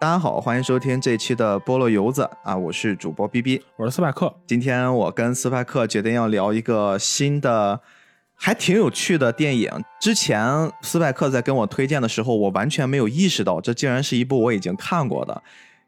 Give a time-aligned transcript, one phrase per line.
[0.00, 4.34] 大家好，欢迎收听这期的菠萝油子啊，我是主播 B B，我是斯派克。
[4.46, 7.78] 今天我跟斯派克决定要聊一个新的，
[8.34, 9.70] 还挺有趣的电影。
[10.00, 15.42] 之前斯派克在跟我推荐的时候，我完全没有意识到这竟然是一部我已经看过的，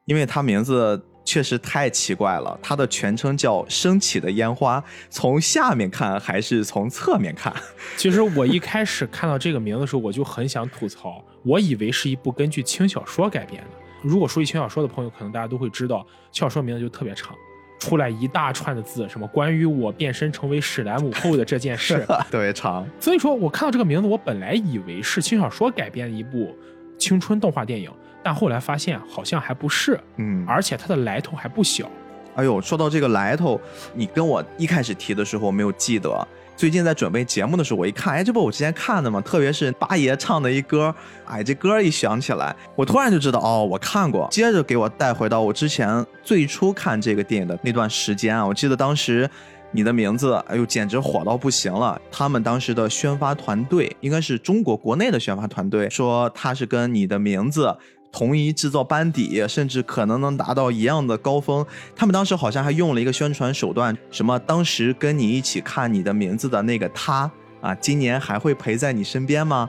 [0.04, 2.58] 因为它名字确实太奇怪了。
[2.62, 7.50] 它的全称叫《升起的烟花》，从下面看还是从侧面看？
[7.96, 13.68] 其实我一开始看到这个名字的时候，我就很想吐槽，我以为是一部根据轻小说改编的。
[14.02, 17.34] 如果熟悉轻小说的朋友，可能大家都会知道，轻小说名字就特别长，
[17.78, 22.86] 出来一大串的字，什么关于我变身成为史莱姆后的这件事， 特别长。
[23.00, 26.56] 所以说我看到这个名字，我本来以为是轻小说改编的一部
[26.98, 27.90] 青春动画电影，
[28.22, 31.90] 但后来发现好像还不是，嗯，而且它的来头还不小。
[32.34, 33.60] 哎呦，说到这个来头，
[33.94, 36.26] 你跟我一开始提的时候没有记得。
[36.62, 39.20] 最近在准备节目的时候，我一看，哎，这不我之前看的吗？
[39.20, 44.28] 特别是八爷唱的一歌，哎，这歌一响起来，我突然就知道，哦，我看过。
[44.30, 49.28] 接着给我带回到我之前最初看这个电影的那段时间啊，我记得当时
[49.72, 52.00] 你的名字，哎呦，简直火到不行了。
[52.12, 57.76] 他们当时的宣发团队，应该是中国国内的宣发团队，说他是跟你的名字。
[58.12, 61.64] 同一制作班底，甚至可能能达到一样的高峰。
[61.96, 67.28] 他们当时好像还用了一个宣传手段，什么当时跟你一起看你的名字的那个他
[67.62, 69.68] 啊，今年还会陪在你身边吗？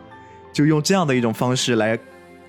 [0.51, 1.97] 就用这样的一种方式来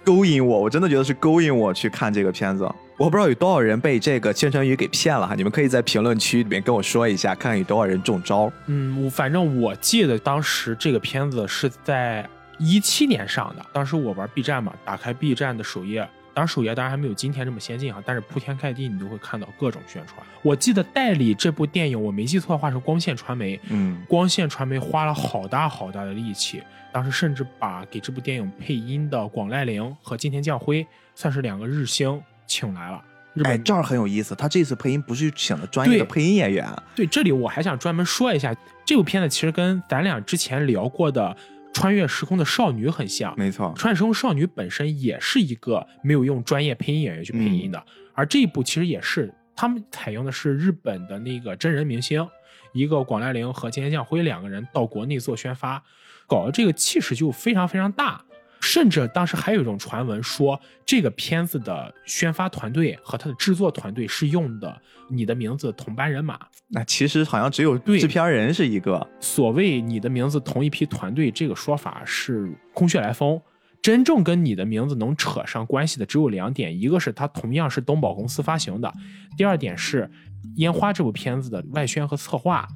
[0.05, 2.69] 勾引我，我真的觉得是勾引我去看这个片子。
[2.99, 8.53] 我不知道有多少人被这个宣传语给骗了哈，你们可以在评论区里面跟我说一下，看看有多少人中招。
[8.67, 12.29] 嗯，我反正我记得当时这个片子是在。
[12.65, 20.25] 一七年上的，当时我玩 B 站嘛，打开 B 站的首页，当时首页当然还没有今天这么先进哈，但是铺天盖地你都会看到各种宣传。
[20.43, 33.03] 我记得代理这部电影，我没记错的话是光线传媒，嗯，光线传媒花了好大好大的力气，当时甚至把给这部电影配音的广濑铃和金田将辉算是两个日星请来了。
[33.43, 36.67] 哎，这儿很有意思，他这次配音不是请了专业的配音演员。
[36.95, 38.55] 对，这里我还想专门说一下，
[38.87, 41.37] 这部片子其实跟咱俩之前聊过的。
[41.75, 43.75] 穿越时空的少女很像，没错。
[43.77, 52.27] 穿越时空少女本身也是一个没有用专业配音演员去配音的，而这一部其实也是，他们采用的是日本的那个真人明星，
[52.73, 55.83] 一个广濑铃和金田将辉两个人到国内做宣发，
[56.27, 58.25] 搞的这个气势就非常非常大。
[58.65, 64.81] 甚至当时还有一种传闻说，这个片子的宣发团队和他的制作团队是用的
[65.11, 66.41] 你的名字同班人马。
[66.69, 69.07] 那其实好像只有制片人是一个。
[69.21, 73.39] 所谓你的名字同一批团队，这个说法是空穴来风。
[73.83, 78.89] 真正跟你的名字能扯上关系的只有两点：一个是它同样是东宝公司发行的；
[79.37, 80.05] 第二点是
[80.57, 82.67] 《烟花》这部片子的外宣和策划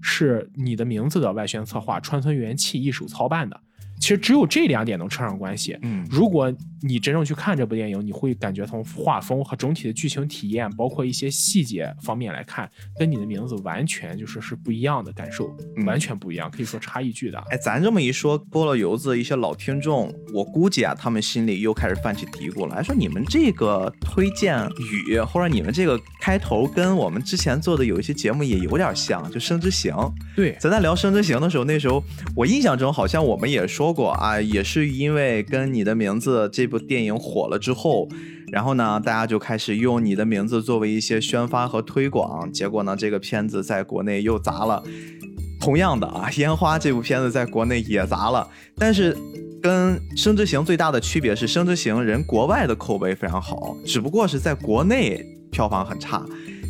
[0.00, 3.60] 是你的名字的外宣策划川村元气一手操办的。
[4.02, 5.78] 其实只有这两点能扯上关系。
[5.82, 6.52] 嗯，如果
[6.82, 15.54] 你真正去看这部电影，你会感觉从画风和整体的剧情体验，包括一些细节方面来看，跟你的名字完全就是是不一样的感受，
[15.86, 17.44] 完全不一样，可以说差异巨大。
[17.50, 29.94] 哎，咱这么一说，菠萝油子一些老听众，我估计啊，他们心里又开始泛起嘀咕了，说你们这个推荐语或者你们这个开头，跟我们之前做的有一些节目也有点像，就《生之行》。
[30.34, 32.02] 对，咱在聊《生之行》的时候，那时候
[32.34, 33.92] 我印象中好像我们也说。
[33.92, 38.08] 过啊，也是因为跟你的名字这部电影火了之后，
[38.50, 44.82] 然后呢，大家就开始用你的名字作为一些宣发和推广，结果呢，这个片子在国内又砸了。
[45.60, 49.16] 同样的啊，烟花这部片子在国内也砸了，但是
[49.62, 56.26] 跟生之行最大的区别是，生之行人国外的口碑非常好，只不过是在国内票房很差。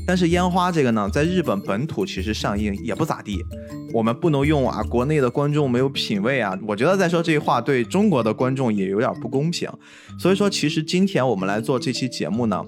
[0.07, 3.45] 但是烟花这个呢，在日本本土其实上映也不咋地。
[3.93, 6.59] 我们不能用啊，国内的观众没有品位啊。
[6.67, 9.69] 我觉得再说这话对中国的观众也有点不公平。
[10.19, 12.65] 所以说，其实今天我们来做这期节目呢。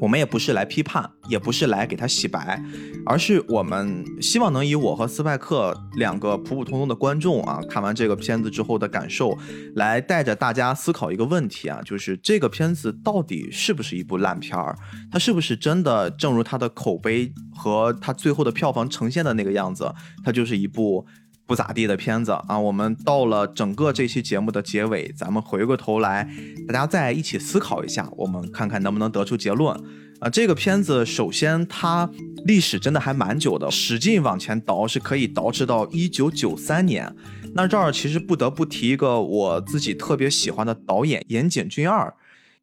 [0.00, 2.62] 我们也不是来批判，也不是来给他洗白，
[3.04, 9.36] 而是我们希望能以我和斯派克两个普普通通的观众啊，看完这个片子之后的感受，
[9.74, 14.76] 来带着大家思考一个问题啊，就是这个片子到底是不是一部烂片儿？
[15.10, 19.92] 它是不是真的正如它的口碑和它最后的票房呈现的那个样子，
[20.24, 21.06] 它就是一部
[21.48, 22.58] 不咋地的片子啊？
[22.58, 26.28] 我们到了整个这期节目的结尾，咱们回过头来，
[26.68, 29.74] 大家再一起思考一下，我们看看能不能得出结论。
[30.20, 32.10] 啊，这个片子首先它
[32.44, 37.10] 历史真的还蛮久的，使劲往前倒是可以倒饬到一九九三年。
[37.54, 42.12] 那这儿其实不得不提一个我自己特别喜欢的导演岩井俊二。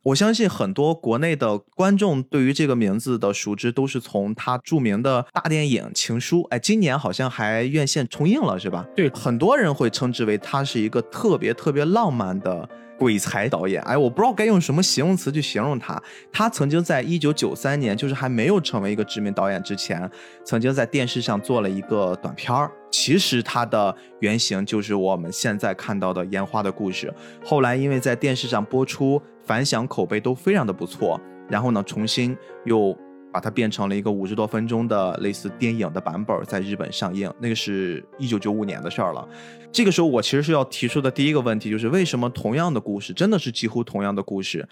[0.05, 6.41] 我相信很多国内的观众对于这个名字的熟知都是从他著名的大电影《情书》。
[6.49, 8.85] 哎，今年好像还院线重映了，是吧？
[8.95, 12.69] 对，很多人会称之为他是一个特别特别浪漫的。
[12.97, 13.81] 鬼才导演。
[13.81, 16.01] 哎，我不知道该用什么形容词去形容他。
[16.31, 20.09] 他曾经在一九九三年，就是还没有成为一个知名导演之前，
[20.45, 22.71] 曾经在电视上做了一个短片儿。
[22.89, 27.13] 其实他的原型就是我们现在看到的《烟花的故事》。
[27.45, 32.97] 后来因为在电视上播出，反响口碑都非常的不错，然后呢，重新又。
[33.35, 37.29] 把它变成了一个五十多分钟的类似电影的版本，在日本上映。
[37.37, 39.27] 那个是一九九五年的事儿了。
[39.73, 44.65] 这个时候，我其实是要提出的第一个问题就是：为什么同样的故事，真的是几乎同样的故事，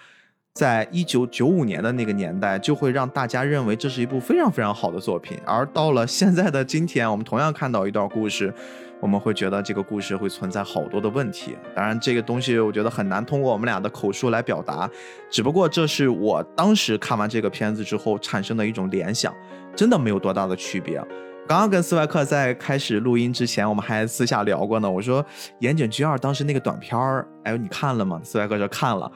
[0.54, 8.54] 在一九九五年的那个年代，就会让大家认为这是一部非常非常好的作品，而到了现在的今天，我们同样看到一段故事。
[9.04, 14.90] 我们会觉得这个故事会存在好多的问题，当然这个东西我觉得很难通过我们俩的口述来表达，
[15.30, 19.36] 只不过这是我当时看完这个片子之后产生的一种联想，
[19.76, 21.04] 真的没有多大的区别。
[21.46, 24.90] 刚刚跟斯外克在开始录音之前，我们还私下聊过呢。
[24.90, 25.24] 我说
[25.60, 28.22] 岩井俊二当时那个短片儿，哎，你看了吗？
[28.24, 29.12] 斯外克说看了，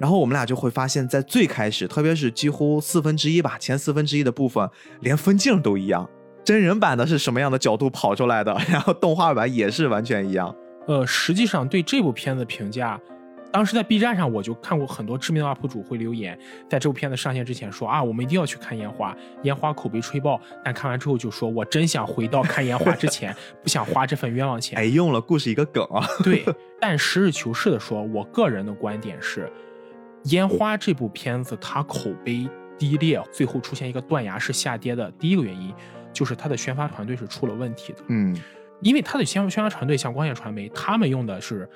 [0.00, 4.68] 然后我们俩就会发现，在最开始，特别是几乎四分之一吧，前四分之一的部分，
[4.98, 6.10] 连分镜都一样。
[6.44, 8.56] 真人版的是什么样的角度跑出来的？
[8.70, 10.54] 然后动画版也是完全一样。
[10.86, 12.98] 呃，实际上对这部片子评价，
[13.52, 16.38] 当时在 B 站上我就看过很多知名的 UP 主会留言，
[16.68, 20.40] 在这部片子上线之前说啊，我们一定要去看烟花，烟花口碑吹爆。
[20.64, 24.78] 但看完之后就说，我真想回到看烟花之前， 不想花这份冤枉钱。
[24.78, 26.06] 哎，用了故事一个梗啊。
[26.24, 26.42] 对，
[26.80, 29.52] 但实事求是的说，我个人的观点是，
[30.24, 32.48] 烟花这部片子它口碑
[32.78, 35.74] 低劣，最后出现一个断崖式下跌的第一个原因。
[36.12, 38.36] 就是他的宣发团队是出了问题的，嗯，
[38.80, 41.68] 因为他的宣宣发团队像光线传媒，他们用的是，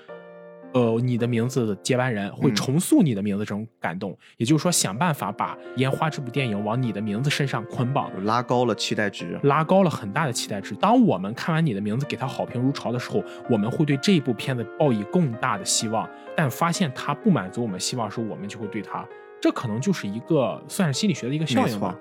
[0.73, 10.75] 呃，你的名字的接班人会重塑你的名字这种感动，也就是说想办法把烟花这部电影往你的名字身上捆绑，拉高了期待值，拉高了很大的期待值。
[10.77, 19.07] 当我们看完你的名字给他好评如潮的时候，我们会对这部片子抱以更大的希望，但发现他不满足我们希望时，我们就会对他，
[19.41, 21.95] 这可能就是一个算是心理学的一个效应吧。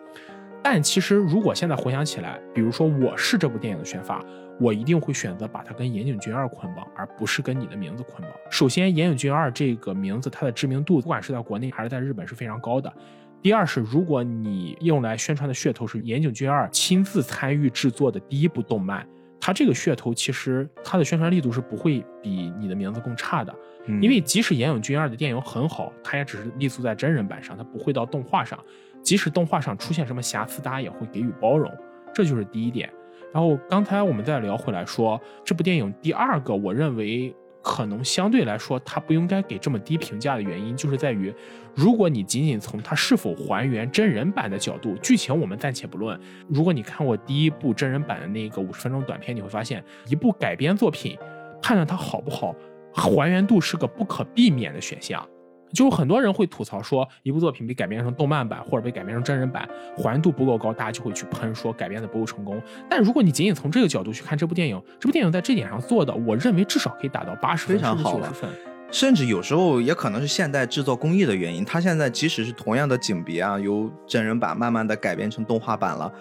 [0.63, 4.23] 但其实，如果现在回想起来，比如说我是这部电影的宣发，
[4.59, 8.31] 我一定会选择把它跟岩井俊二捆绑，而不是跟你的名字捆绑。
[8.49, 12.93] 首先，岩井俊二这个名字，它的知名度，不管是在国内还是在日本是非常高的。
[13.41, 19.05] 第二是，如果你用来宣传的噱头是岩井俊二亲自参与制作的第一部动漫，
[19.39, 23.53] 它这个噱头其实它的宣传力度是不会比你的名字更差的。
[23.99, 28.63] 因为即使岩井俊二的电影很好，它也只是立足在真人版上，它不会到动画上。
[29.03, 31.71] 即使动画上出现什么瑕疵，大家也会给予包容，
[32.13, 32.91] 这就是第一点。
[33.33, 41.33] 然后刚才我们再聊回来说，这部电影第二个，我认为可能相对来说它不应该给这么低评价的原因，就是在于，
[41.73, 46.19] 如果你仅仅从它是否还原真人版的角度，剧情我们暂且不论。
[46.49, 51.17] 如果你看过第一部真人版的那个五十分钟短片，你会发现，一部改编作品
[51.61, 52.53] 判断它好不好，
[52.93, 55.25] 还原度是个不可避免的选项。
[55.73, 62.61] 就是很多人会吐槽说，一部作品被改编成动漫版或者被改编成真人版，还原度不够高，大家就会去喷说改编的不够成功。
[62.89, 68.49] 但如果你仅仅从这个角度去看这部电影，这部电影在这点上做的，我认为至少可以达到八十分，非常好分。
[68.91, 76.11] 甚至有时候也可能是现代制作工艺的原因，它现在即使是同样的景别啊，由真人版慢慢的改编成动画版了，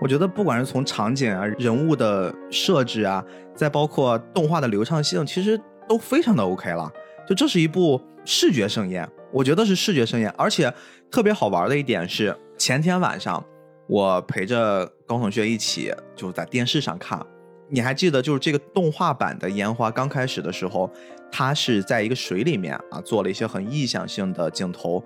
[0.00, 3.24] 我觉得不管是从场景啊、人物的设置啊，
[3.56, 6.88] 再包括动画的流畅性，其实都非常的 OK 了。
[7.26, 8.00] 就这是一部。
[8.32, 10.72] 视觉盛宴，我觉得是视觉盛宴，而且
[11.10, 13.44] 特别好玩的一点是，前天晚上
[13.88, 17.20] 我陪着高同学一起就在电视上看，
[17.68, 20.88] 你还记得就是这个动画版的烟花刚开始的时候，
[21.32, 25.04] 它是在一个水里面啊做了一些很意象性的镜头，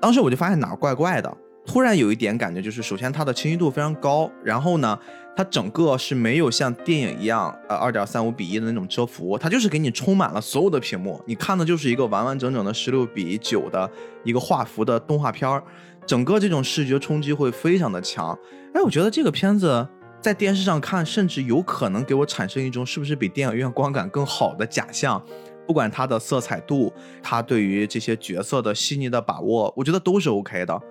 [0.00, 1.32] 当时我就发现哪儿怪怪的。
[1.64, 4.98] 突然有一点感觉，就是首先它的清晰度非常高，然后呢，
[5.38, 13.88] 它整个是没有像电影一样，呃，二点三五比一的那种遮幅，它就是给你充满了所有的屏幕，你看的就是一个完完整整的十六比九的
[14.24, 15.62] 一个画幅的动画片儿，
[16.04, 18.36] 整个这种视觉冲击会非常的强。
[18.74, 19.86] 哎，我觉得这个片子
[20.20, 25.22] 在电视上看，甚至有可能给我产生一种是不是比电影院观感更好的假象，
[25.68, 26.92] 不管它的色彩度，
[27.22, 30.82] 它对于这些角色的细腻的把握，我觉得都是 OK 的。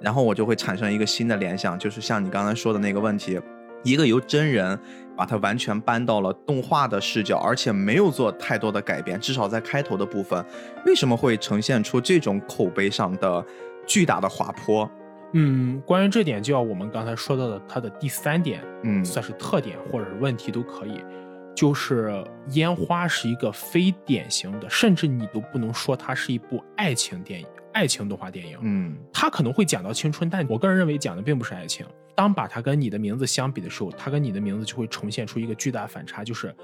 [0.00, 3.38] 然后我就会产生一个新的联想，就是像你刚才说的那个问题，
[3.82, 4.78] 一个由真人
[5.16, 10.44] 把它完全搬到了动画的视角，而且没有做太多的改变，至少在开头的部分，
[10.86, 13.44] 为什么会呈现出这种口碑上的
[13.86, 14.90] 巨大的滑坡？
[15.34, 21.02] 嗯，关于这点，就要我们刚才说到的它的第三点，嗯，算是特点或者是问题都可以，
[21.54, 27.46] 就是烟花是一个非典型的，甚至你都不能说它是一部爱情电影。
[27.72, 31.84] 爱情动画电影，嗯，它可能会讲到青春，但我个人认为讲的并不是爱情。
[32.14, 36.54] 当把它跟你的名字相比的时候，它跟你的名字就会呈现出一个巨大反差，就是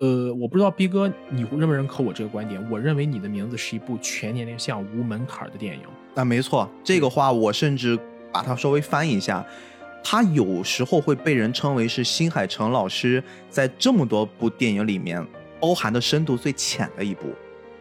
[0.00, 2.66] 呃，我不知道逼哥你认不认可我这个观点？
[2.70, 5.82] 我认为你的名字是一部全年龄向无门槛的电影。
[6.14, 7.98] 啊，没错，这个话我甚至
[8.32, 9.46] 把它稍微翻译一下，
[10.02, 15.24] 他有时候会被人称为是新海诚老师在这么多部电影里面
[15.60, 17.34] 包含的深度最浅的一部。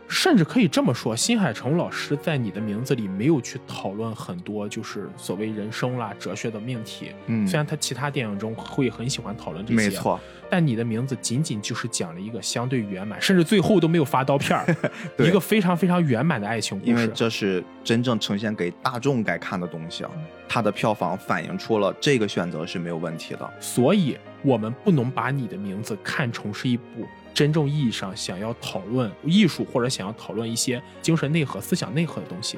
[0.08, 7.12] 甚至可以这么说，新海诚老师在你的名字里没有去讨论很多就是所谓人生啦、哲学的命题。
[7.26, 10.20] 嗯虽然他其他电影中会很喜欢讨论这些，没，错，
[10.50, 14.66] 但你的名字仅仅就是讲了一个相对圆满，甚至最后都没有发刀片儿，
[15.26, 16.92] 一个非常非常圆满的爱情故事。
[16.92, 20.12] 因为这是真正呈现给大众该看的东西啊，
[20.48, 23.54] 它的票房反映出了这个选择是没有问题的。
[23.60, 32.58] 所以，我们不能把你的名字看成是一部真正意义上想要讨论艺术或者想要讨论一些精神内核、思想内核的东西。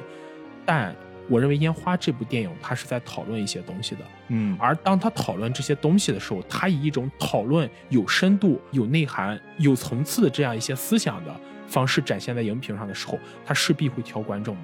[0.64, 0.94] 但
[1.28, 4.00] 我认为《烟花》这部电影，它是在讨论一些东西的。
[4.28, 11.34] 嗯而当他讨论这些东西的时候，他以一种讨论有深度、有内涵、有层次的这样一些思想的
[11.66, 14.60] 方式展现在荧屏上的时候，他势必会挑观众的。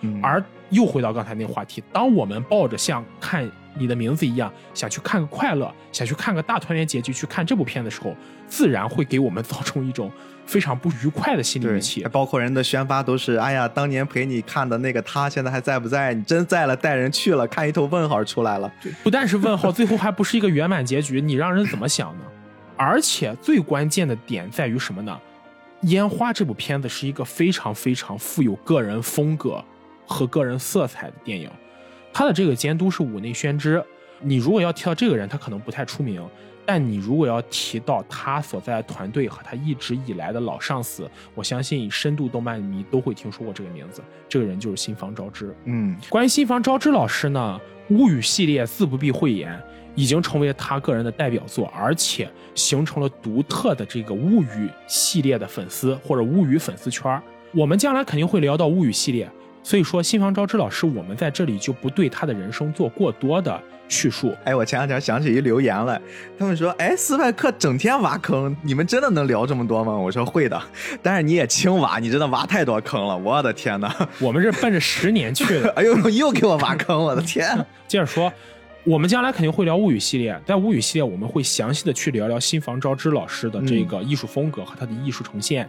[0.00, 3.48] 嗯而又回到刚才那个话题，当我们抱着像看
[3.78, 8.14] 你的名字一样，想去看个快乐，想去看个大团圆结局，去看这部片的时候，
[8.46, 10.10] 自然会给我们造成一种
[10.44, 12.02] 非常不愉快的心理预期。
[12.12, 16.12] 包括人的宣发都是，哎呀，当年陪你看的那个他现在还在不在？
[16.12, 18.70] 你真在了，带人去了，看一头问号出来了。
[19.02, 22.24] 不但是问号，最后还不是一个圆满结局，你让人怎么想呢？
[22.76, 25.18] 而且最关键的点在于什么呢？
[25.88, 29.64] 《烟花》这部片子是一个非常非常富有个人风格
[30.06, 31.50] 和个人色彩的电影，
[32.12, 33.82] 它的这个监督是五内宣之。
[34.20, 36.20] 你如果要提到这个人，他可能不太出名，
[36.66, 44.02] 但你如果要提到他所在的团队和他一直以来的老上司，我相信深度动漫迷都会听说过这个名字。
[44.28, 45.54] 这个人就是新房昭之。
[45.66, 47.60] 嗯关于新房昭之老师呢，
[47.94, 49.56] 《物语》系列自不必讳言，
[49.94, 57.22] 已经成为了他个人的代表作，而且形成了独特的这个物语系列的粉丝或者物语粉丝圈儿。
[57.54, 59.30] 我们将来肯定会聊到物语系列，
[59.68, 64.34] 所以说新房昭之老师，我们在这里就不对他的人生做过多的叙述。
[64.44, 66.00] 哎，我前两天想起一留言来，
[66.38, 69.94] 他们说，哎，斯派克整天挖坑，你们真的能聊这么多吗？
[69.94, 70.58] 我说会的，
[71.02, 73.94] 但是你也轻挖，你真的挖太多坑了，我的天哪！
[74.20, 75.70] 我们是奔着十年去的。
[75.76, 77.54] 哎呦，又给我挖坑，我的天！
[77.86, 78.32] 接着说，
[78.84, 85.68] 我们将来肯定会聊物语系列，在物语系列我们会详细的去聊聊新房昭之老师的这个艺术风格和他的艺术呈现。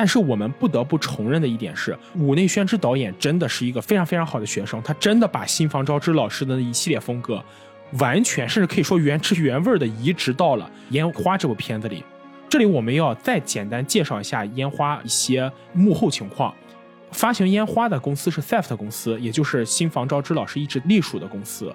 [0.00, 7.44] 但是我们不得不承认的一点是，武内宣之导演真的是一个非常非常好的学生，他真的把新房昭之老师的那一系列风格，
[7.98, 10.64] 完全甚至可以说原汁原味的移植到了
[10.94, 12.02] 《烟花》这部片子里。
[12.48, 16.54] 这里我们要再简单介绍一下《烟花》一些幕后情况。
[17.12, 21.70] 发行《烟花》的公司是 SEFT 公司，也就是新房昭之老师一直隶属的公司。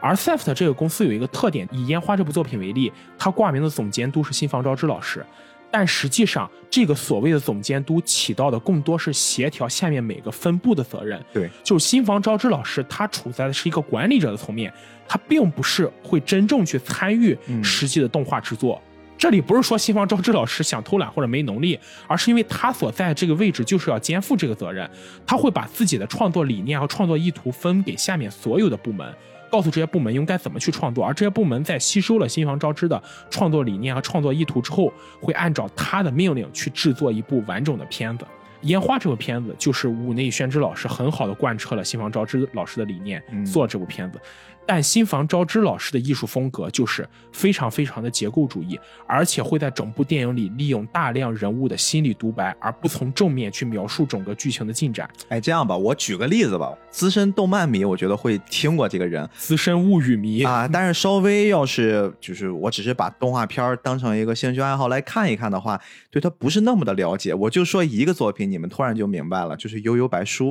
[0.00, 5.24] 而 SEFT 这个公司有一个特点，以《烟花》这部作品为例，它挂名的总监督是新房昭之老师，
[5.70, 11.22] 但实际上这个所谓的总监督起到的更多是协调下面每个分部的责任。
[11.32, 14.72] 对，就是新房招之老师，他处在的是一个管理者的层面，
[15.08, 18.80] 他并不是会真正去参与嗯实际的动画制作。
[19.16, 24.90] 这里不是说新房招之老师想偷懒或者没能力，而是因为他所在这个位置就是要肩负这个责任，
[25.26, 29.14] 他会把自己的创作理念和创作意图分给下面所有的部门，
[29.50, 38.24] 告诉这些部门应该怎么去创作，而这些部门在吸收了新房昭之的创作理念和创作意图之后，会按照他的命令去制作一部完整的片子。
[38.68, 44.20] 《烟花》这部片子就是武内宣之老师很好的贯彻了新房昭之老师的理念，嗯做这部片子。
[44.72, 55.10] 但新房昭之老师的艺术风格就是非常非常的结构主义，而且会在整部电影里利用大量人物的心理独白，而不从正面去描述整个剧情的进展。
[55.28, 65.80] 哎，这样吧，我举个例子吧，资深动漫迷我觉得会听过这个人资深物语迷，啊，但是稍微要是就是我只是把动画片当成一个兴趣爱好来看一看的话，
[66.12, 67.34] 对他不是那么的了解。
[67.34, 70.50] 我就说一个作品，你们突然就明白了，就是《悠悠白书》。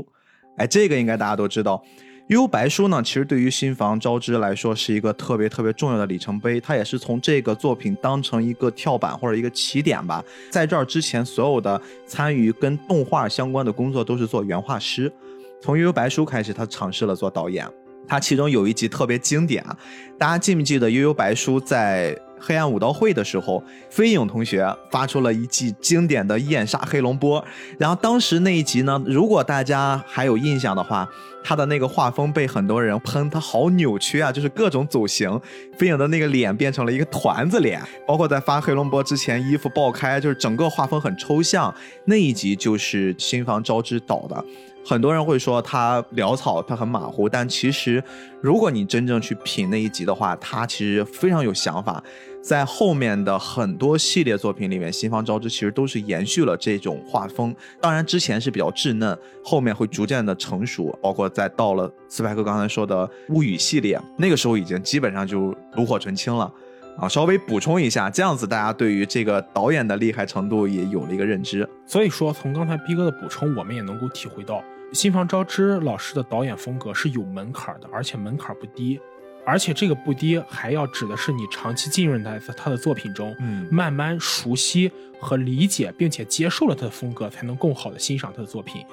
[0.58, 1.82] 哎，这个应该大家都知道。
[2.30, 10.24] 《悠悠白书》呢，其实对于新房昭之来说是一个特别特别重要的里程碑，它也是从这个作品当成一个跳板或者一个起点吧。
[10.52, 15.12] 在这儿之前，所有的参与跟动画相关的工作都是做原画师。
[15.60, 17.68] 从《悠悠白书》开始，他尝试了做导演。
[18.08, 19.76] 他其中有一集特别经典啊，
[20.20, 27.44] 大家记不记得《悠悠白书》在黑暗武道会的时候，飞影同学发出了一记经典的燕杀黑龙波。
[27.78, 31.08] 然后当时那一集呢，如果大家还有印象的话，
[31.44, 35.40] 他的那个画风被很多人喷，他好扭曲啊，就是各种走形。
[35.78, 41.74] 飞影的那个脸变成了一个团子脸，包括在发黑龙波之前，衣服爆开，就是整个画风很抽象。
[42.06, 44.44] 那一集就是新房昭之导的。
[44.86, 48.04] 很多人会说他潦草，他很马虎，但其实
[48.42, 52.04] 如果你真正去品那一集的话，他其实非常有想法。
[52.42, 57.54] 在后面的很多系列作品里面，《新方招之》其实都是延续了这种画风。
[57.82, 60.98] 当然，之前是比较稚嫩，后面会逐渐的成熟。
[61.02, 66.52] 包括在到了斯派克刚才说的《物语》系列，那个时候已经基本上就炉火纯青了。
[66.98, 71.68] 啊，稍微补充一下，这样子大家对于这个导演的厉害程度也有了一个认知。
[71.86, 79.00] 所以说，从刚才逼哥的补充，我们也能够体会到新房昭之老师的导演风格是有门槛的，而且门槛不低。
[79.50, 88.86] 而且这个不低，还要指的是你长期浸润在他的作品中，嗯，慢慢熟悉和理解，并且接受了他的风格，才能更好的欣赏他的作品。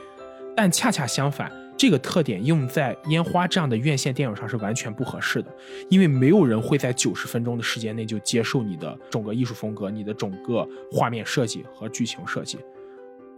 [0.56, 1.52] 但恰恰相反。
[1.78, 5.54] 这个特点用在《烟花》这样的院线电影上是完全不合适的，
[5.90, 12.56] 因为没有人会在九十分钟的时间内就接受你的整个艺术风格、你的整个画面设计和剧情设计。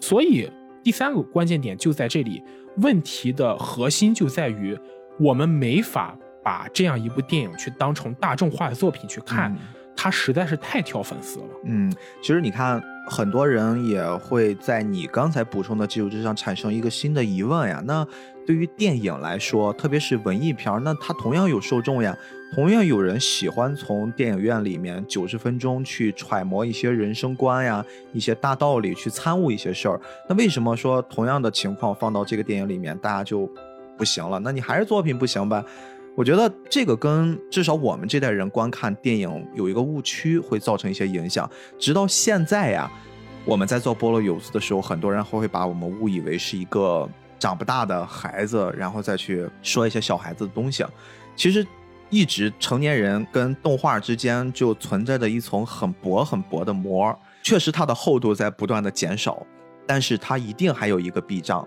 [0.01, 0.49] 所以，
[0.85, 2.41] 第三个关键点就在这里，
[2.77, 4.79] 问题的核心就在于
[5.19, 9.57] 我们没法把这样一部电影去当成大众化的作品去看，
[9.97, 11.47] 它实在是太挑粉丝了。
[11.65, 11.93] 嗯，
[12.23, 12.83] 其实你看。
[13.11, 17.83] 很多人也会在你刚才补充的基础之上产生一个新的疑问呀。
[17.87, 18.07] 那
[18.47, 22.15] 对于电影来说，特别是文艺片，那它同样有受众呀，
[22.55, 29.99] 同样有人喜欢从电影院里面九十分钟去揣摩一些人生观呀、一些大道理，去参悟一些事儿。
[30.29, 33.51] 那为什么说同样的情况放到这个电影里面，大家就
[33.97, 34.39] 不行了？
[34.41, 35.65] 那你还是作品不行吧？
[36.19, 41.49] 我觉得这个跟至少我们这代人观看电影有一个误区，会造成一些影响。
[41.79, 42.91] 直到现在呀，
[43.45, 47.09] 我们在做菠萝有子的时候，很多人还会把我们误以为是一个
[47.39, 50.85] 长不大的孩子，然后再去说一些小孩子的东西。
[51.37, 51.65] 其实，
[52.11, 59.47] 一直成年人跟动画之间就存在着一层很薄很薄的膜，确实它的厚度在不断的减少，
[59.87, 61.65] 但是它一定还有一个壁障。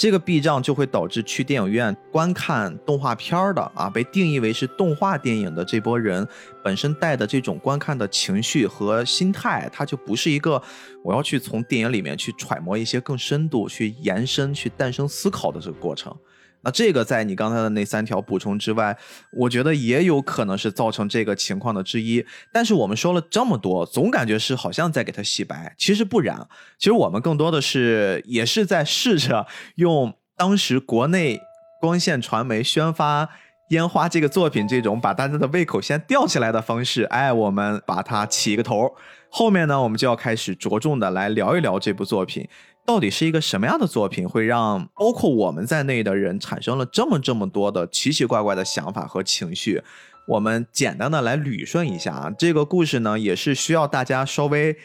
[0.00, 6.26] 这个避障就会导致去电影院观看动画片的啊，被定义为是动画电影的这波人
[6.64, 10.62] 本身带的这种观看的情绪和心态，它就不是一个
[11.04, 16.16] 我要去从电影里面去揣摩一些更深度、去延伸、去诞生思考的这个过程。
[16.62, 18.96] 那这个在你刚才的那三条补充之外，
[19.32, 22.24] 我觉得也有可能是造成这个情况的之一。
[22.52, 26.46] 但是我们说了这么多，总感觉是好像在给他洗白，其实不然。
[26.78, 31.40] 其实我们更多的是也是在试着用当时国内
[31.80, 33.26] 光线传媒宣发
[33.70, 38.94] 《烟花》这个作品这种把大家的胃口先吊起来的方式，哎，我们把它起一个头。
[39.32, 42.48] 后面呢，我们就要开始着重的来聊一聊这部作品。
[42.86, 49.82] 到底是一个什么样的作品，会让包括我们在内的人产生了这么这么多的奇奇怪怪的想法和情绪？
[50.28, 54.76] 我们简单的来捋顺一下啊，这个故事呢，也是需要大家稍微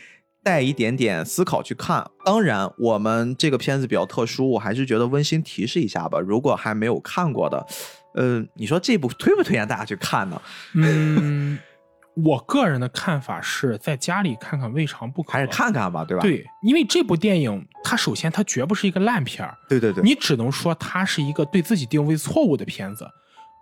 [0.44, 2.10] 带一点点思考去看。
[2.24, 6.20] 当然，我们这个片子比较特殊，我还是觉得温馨提示一下吧。
[6.20, 7.66] 如果还没有看过的，
[8.16, 10.42] 呃，你说这部推不推荐大家去看呢？
[10.74, 11.58] 嗯。
[12.24, 16.22] 我个人的看法是在家里看看未尝不可，还是看看吧，对吧？
[16.22, 23.06] 对，因为这部电影它首先它绝不是一个烂片儿，对对对，你只能说它是一个对自己定位错误的片子。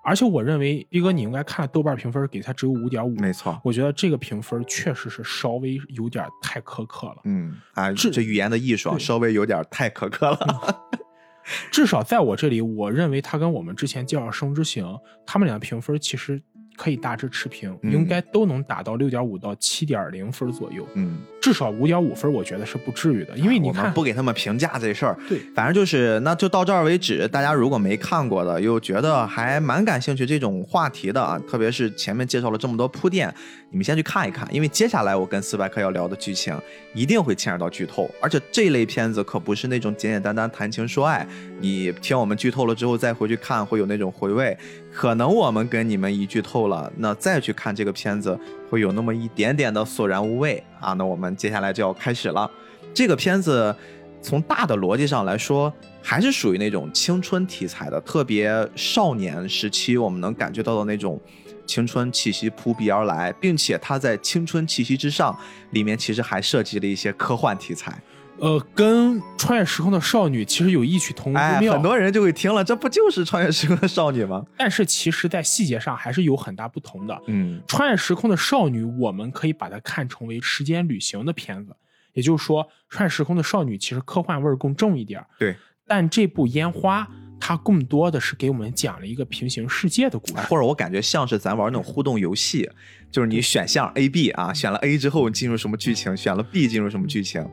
[0.06, 7.22] 而且我认为逼哥你应该看豆瓣评分给它只有五点五，没错，我觉得这个评分确实是稍微有点太苛刻了。
[7.24, 10.84] 嗯啊，这语言的艺术稍微有点太苛刻了。
[11.72, 14.86] 至少在我这里，我认为它跟我们之前介绍《生之行》，
[15.26, 16.40] 他们俩评分其实。
[16.76, 20.88] 可以大致持平，应该都能达到六点五到七点零分左右。
[20.96, 23.38] 嗯，至少五点五分，我觉得是不至于的。
[23.38, 27.28] 因为你看，不给他们评价这事儿，对，反正就是那就到这儿为止。
[27.28, 33.34] 大家如果没看过的，又觉得还蛮感兴趣这种话题的啊，特别是前面介绍了这么多铺垫，
[33.70, 34.48] 你们先去看一看。
[34.54, 36.60] 因为接下来我跟斯派克要聊的剧情
[36.94, 41.28] 一定会牵扯到剧透，而且这类片子可不是那种简简单单谈情说爱。
[41.60, 44.58] 你听我们剧透了之后再回去看，会有那种回味。
[44.94, 50.94] 可能我们跟你们一剧透了，那再去看这个片子会有那么一点点的索然无味啊。
[50.94, 52.50] 那我们接下来就要开始了。
[52.94, 53.76] 这个片子
[54.22, 61.20] 从大的逻辑上来说，还是属于那种青春题材的，特别少年时期我们能感觉到的那种
[61.66, 65.36] 青春气息扑鼻而来，并且它在青春气息之上，
[65.72, 68.00] 里面其实还涉及了一些科幻题材。
[68.40, 74.44] 呃，跟穿越时空的少女其实有异曲同工之妙，很多人就会听了，这不就是穿越时空的少女吗？
[74.58, 77.18] 但是其实，在细节上还是有很大不同的。
[77.28, 81.74] 嗯，穿越时空的少女，我们可以把它看成为时间旅行的片子，
[82.14, 85.24] 也就是说，穿越时空的少女其实科幻味儿更重一点。
[85.40, 85.56] 对，
[85.88, 87.08] 但这部烟花，
[87.40, 92.70] 它更多的是给我们讲了一个平行世界的故事，或者我感觉像是咱玩那种互动游戏，
[93.10, 97.48] 就是你选项 A、B 啊，选了 A 之后进入什么剧情，选了 B 进入什么剧情。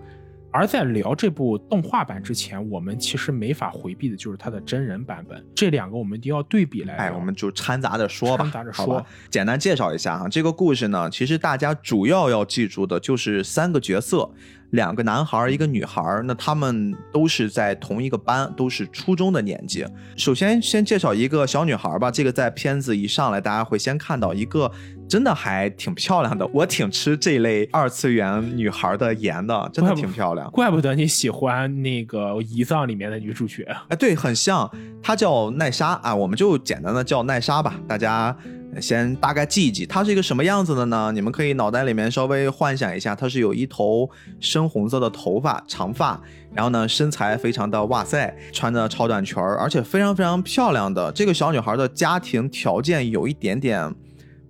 [0.53, 7.05] 而在聊这部动画版之前，我们其实没法回避的就是它的真人版本，这两个我们一定要对比来聊。
[7.05, 9.05] 哎，我们就掺杂着说吧，掺杂着说。
[9.31, 14.29] 简单介绍一下哈，这个故事呢，其实大家主要要记住的就是三个角色，
[14.71, 16.23] 两个男孩儿，一个女孩儿。
[16.27, 19.85] 那他们都是在同一个班，都是初中的年纪。
[20.17, 22.11] 首先，先介绍一个小女孩儿吧。
[22.11, 24.71] 这个在片子一上来，大家会先看到一个
[25.09, 30.51] 真的还挺漂亮的，我挺吃这类二次元女孩儿的颜的，真的挺漂亮。
[30.51, 33.67] 怪不得你喜欢那个《遗葬》里面的女主角。
[33.89, 34.71] 哎，对，很像，
[35.03, 38.37] 她叫奈莎啊，我们就简单的叫奈莎吧，大家
[38.79, 41.11] 先大概记一记，她是一个什么样子的呢？
[41.13, 46.21] 你们可以脑袋里面稍微幻想一下，她是有一头深红色的头发，长发，
[46.53, 51.11] 然后呢身材非常的哇塞，穿着超短裙儿，而且非常非常漂亮的。
[51.13, 53.95] 这个小女孩的家庭条件有一点点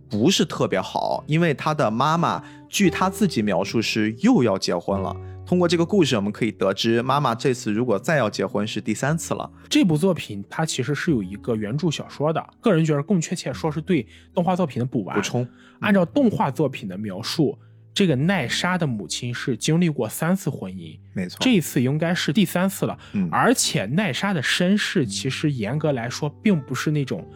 [0.08, 5.14] 不是特别好，因为她的妈妈据她自己描述是又要结婚了。
[5.50, 9.50] 通过这个故事，我们可以得知，妈妈这次如果再要结婚是第三次了。
[9.68, 15.16] 这部作品它其实是有一个原著小说的，个人觉得更确切说是对动画作品的补完。
[15.16, 15.44] 补充，
[15.80, 17.58] 按照动画作品的描述，
[17.92, 22.96] 这个奈莎的母亲是经历过三次婚姻，没错，这一次应该是第三次了。
[23.14, 27.28] 嗯而且奈莎的身世其实严格来说并不是那种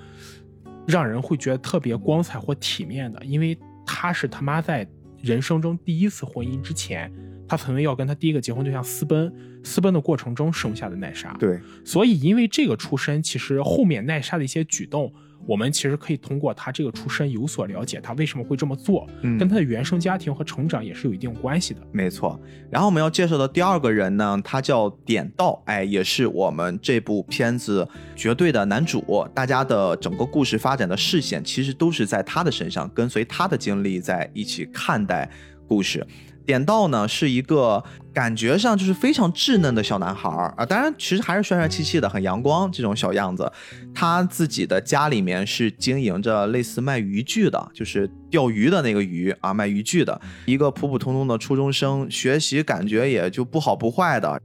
[0.86, 4.86] 让人会觉得特别光彩或体面的，因为她是他妈在
[5.20, 7.12] 人生中第一次婚姻之前，
[7.48, 11.36] 她曾经要跟他第一个结婚对象私奔，私奔的过程中生下的奈莎。
[11.38, 15.12] 对，所以因为这个出身，其实后面奈莎的一些举动。
[15.46, 21.80] 我们其实可以通过他这个出身有所了解，他为什么会这么做，嗯跟他的原生家庭和成长也是有一定关系的。
[21.92, 22.40] 没错。
[22.70, 29.04] 然后我们要介绍的第二个人呢，他叫点道，哎，也是我们这部片子绝对的男主。
[29.34, 35.30] 大家的整个故事发展的视线其实都是在他的身上，跟随他的经历在一起看待
[35.68, 36.06] 故事。
[36.46, 43.50] 点道呢是一个感觉上就是非常稚嫩的小男孩儿啊，当然其实还是帅帅气气的，很阳光这种小样子。
[43.94, 54.40] 他自己的家里面是经营着类似卖渔具的，就是钓鱼的那个鱼啊，卖渔具的一个普普通通的初中生，学习感觉也就不好不坏的。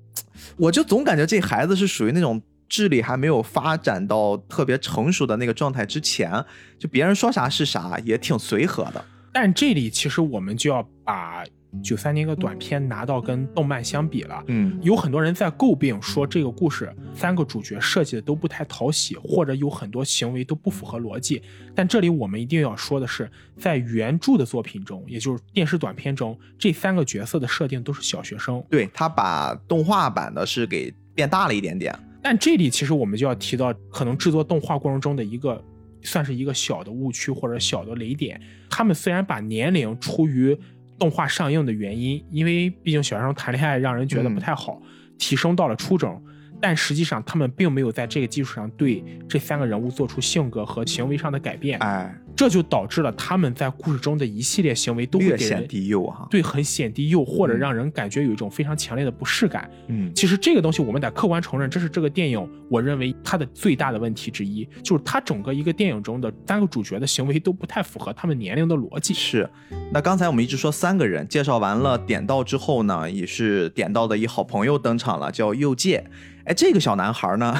[0.57, 6.31] 我就总感觉这孩子是属于那种智力还没有发展到特别成熟的那个状态之前，
[6.77, 9.03] 就别人说啥是啥，也挺随和的。
[9.33, 11.43] 但这里其实我们就要把
[11.81, 14.43] 九三年一个短片拿到跟动漫相比了。
[14.47, 21.41] 嗯，有很多人在诟病说这个故事三个主角设计的都不太讨喜，或者有很多行为都不符合逻辑。
[21.75, 28.63] 但这里我们一定要说的是，在原著的作品中，也就是电视短片中，这三个角色的设定都是小学生。
[28.69, 31.97] 对他把动画版的是给变大了一点点。
[32.21, 35.63] 但这里其实我们就要提到，可能制作动画过程中的一个
[36.01, 38.41] 算是一个小的误区或者小的雷点。
[38.69, 40.57] 他们虽然把年龄出于
[40.99, 44.81] 动画上映的原因，因为毕竟小学生谈恋爱让人觉得不太好，
[45.17, 46.21] 提升到了初中，
[46.61, 56.25] 但实际上他们并没有在这个基础上对这三个人物做出性格和行为上的改变，哎，这就导致了他们在故事中的一系列行为都会略给人显低幼哈。
[56.31, 59.69] 对很显低幼，或者嗯让人感觉有一种非常强烈的不适感。
[59.87, 69.13] 嗯，其实这个东西我们得客观承认，这是这个电影我认为它的最大的问题之一，就是它整个一个电影中的三个主角的行为都不太符合他们年龄的逻辑。
[69.13, 69.49] 是。
[69.91, 76.05] 那刚才我们一直说三个人，介绍完了点到之后呢，也是点到的一好朋友登场了，叫右介。
[76.49, 77.55] 哎，这个小男孩呢，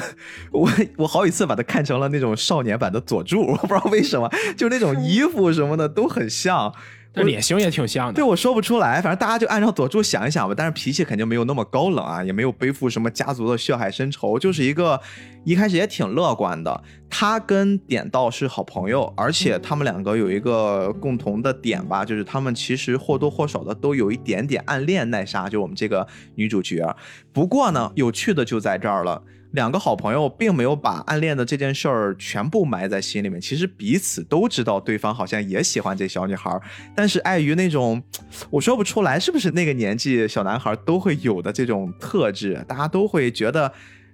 [0.50, 6.74] 我我好几次把他看成了那种少年版的佐助，我不知道为什么，就那种衣服什么的都很像。
[7.12, 8.12] 这脸型也挺像的。
[8.12, 10.54] 对我说不出来，反正大家就按照佐助想一想吧。
[10.56, 15.00] 但是脾气肯定没有那么高冷啊，也没有背负什么家族的血海深仇，就是一个
[15.44, 16.82] 一开始也挺乐观的。
[17.08, 26.96] 他跟点道是好朋友，而且他们两个有一个共同的点吧，就是他们其实或多或少的都有一点点暗恋奈莎，就我们这个女主角。
[27.32, 29.20] 不过呢，有趣的就在这儿了。
[29.52, 36.60] 两个好朋友并没有把暗恋的这件事儿全部埋在心里面，其实彼此都知道对方好像也喜欢这小女孩，
[36.94, 38.02] 但是碍于那种
[38.50, 43.72] 我说不出来是不是那个年纪小男孩都会有的这种特质，大家都会觉得，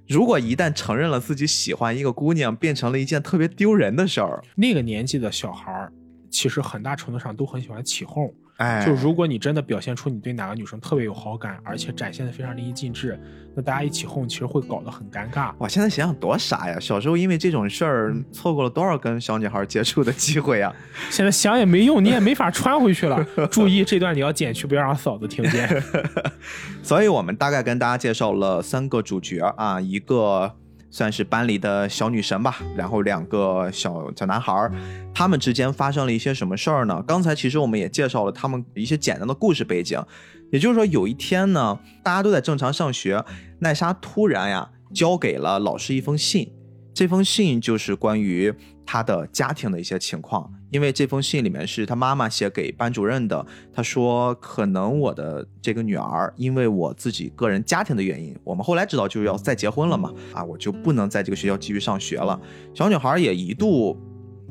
[0.09, 4.43] 如果一旦承认了自己喜欢一个姑娘，变成了一件特别丢人的事儿。
[4.55, 5.93] 那个年纪的小孩儿，
[6.31, 8.33] 其实很大程度上都很喜欢起哄。
[8.57, 13.19] 哎，就如果你真的表现出你对哪个女生特别有好感，而且展现的非常淋漓尽致，
[13.55, 15.53] 那大家一起哄，其实会搞得很尴尬。
[15.59, 16.79] 哇，现在想想多傻呀！
[16.81, 20.75] 小时候因为这种事儿错过了多少跟小女孩接触的机会呀！
[21.11, 23.23] 现在想也没用，你也没法穿回去了。
[23.53, 25.83] 注意这段你要剪去，不要让嫂子听见。
[26.83, 30.55] 所以我们大概跟大家介绍了三个主角啊，一个
[30.97, 32.59] 算是班里的小女神吧。
[32.75, 34.73] 然后两个小小男孩儿，
[35.13, 37.05] 他们之间发生了一些什么事儿呢？
[37.07, 40.03] 刚才其实我们也介绍了他们一些简单的故事背景。
[40.51, 43.23] 也就是说，有一天呢，大家都在正常上学，
[43.59, 46.51] 奈莎突然呀交给了老师一封信，
[46.95, 48.55] 这封信就是关于
[48.87, 50.51] 她的家庭的一些情况。
[50.71, 62.41] 因为这封信里面是她妈妈写给班主任的，她说可能我的这个女儿因为我自己个人家庭的原因，我们后来知道就是要再结婚了嘛，啊，我就不能在这个学校继续上学了。
[62.73, 64.01] 小女孩也一度。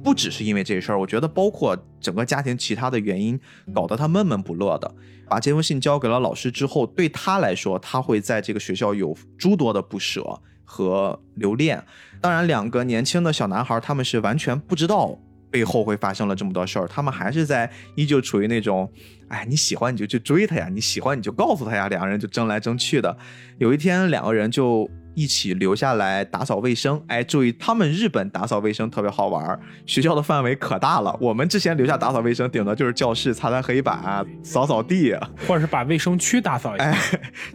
[0.03, 3.39] 不只是因为这事儿，我觉得包括整个家庭其他的原因，
[3.73, 4.93] 搞得她闷闷不乐的。
[5.27, 11.83] 把这封信交给了老师之后，对她来说，她会在这个学校有诸多的不舍和留恋。
[12.19, 15.17] 当然，两个年轻的小男孩，他们是完全不知道
[15.55, 18.91] 背后会发生了这么多事儿，他们还是在依旧处于那种，
[19.29, 23.17] 哎，你喜欢你就去追他呀，你喜欢你就告诉他呀，两个人就争来争去的。
[23.57, 24.89] 有一天，两个人就。
[25.17, 31.17] 一起留下来打扫卫生，哎，注意，他们日本打扫卫生特别好玩，学校的范围可大了。
[31.21, 35.15] 我们之前留下打扫卫生，顶多就是教室擦擦黑板、扫扫地，
[35.47, 36.83] 或者是把卫生区打扫一下。
[36.83, 36.99] 哎，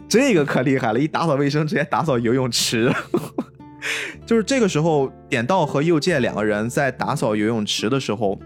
[0.09, 2.91] 这个可厉害了，一打扫卫生直接打扫游泳池。
[4.25, 8.39] 就是这个时候，点道和右介两个人在打扫游泳池的时候，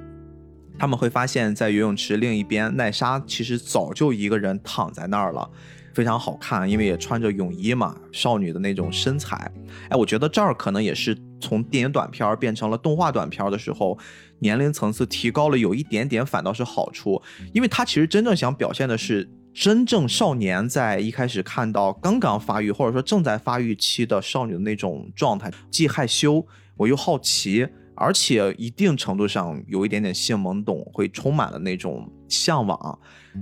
[0.78, 5.50] 他们会发现，在游泳池另一边，奈莎其实早就一个人躺在那儿了。
[5.94, 9.50] 非常好看，因为也穿着泳衣嘛，少女的那种身材。
[9.88, 13.98] 哎，我觉得这儿可能也是从电影短片变成了动画短片的时候，
[14.40, 17.22] 年龄层次提高了有一点点，反倒是好处。
[17.54, 27.66] 因为他其实真正想表现的是真正少年在一开始看到刚刚发育或者说正在发育期的少女的那种状态，既害羞我又好奇，
[27.96, 33.00] 而且一定程度上有一点点性懵懂，会充满了那种向往。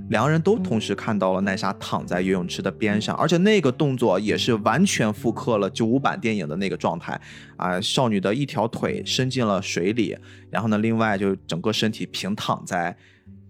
[0.09, 7.19] 两个人都同时看到了奈莎躺在游泳池的边上，而且那个动作也是完全复刻了九五版电影的那个状态
[7.57, 7.81] 啊！
[7.81, 10.15] 少女的一条腿伸进了水里，
[10.51, 12.95] 然后呢，另外就整个身体平躺在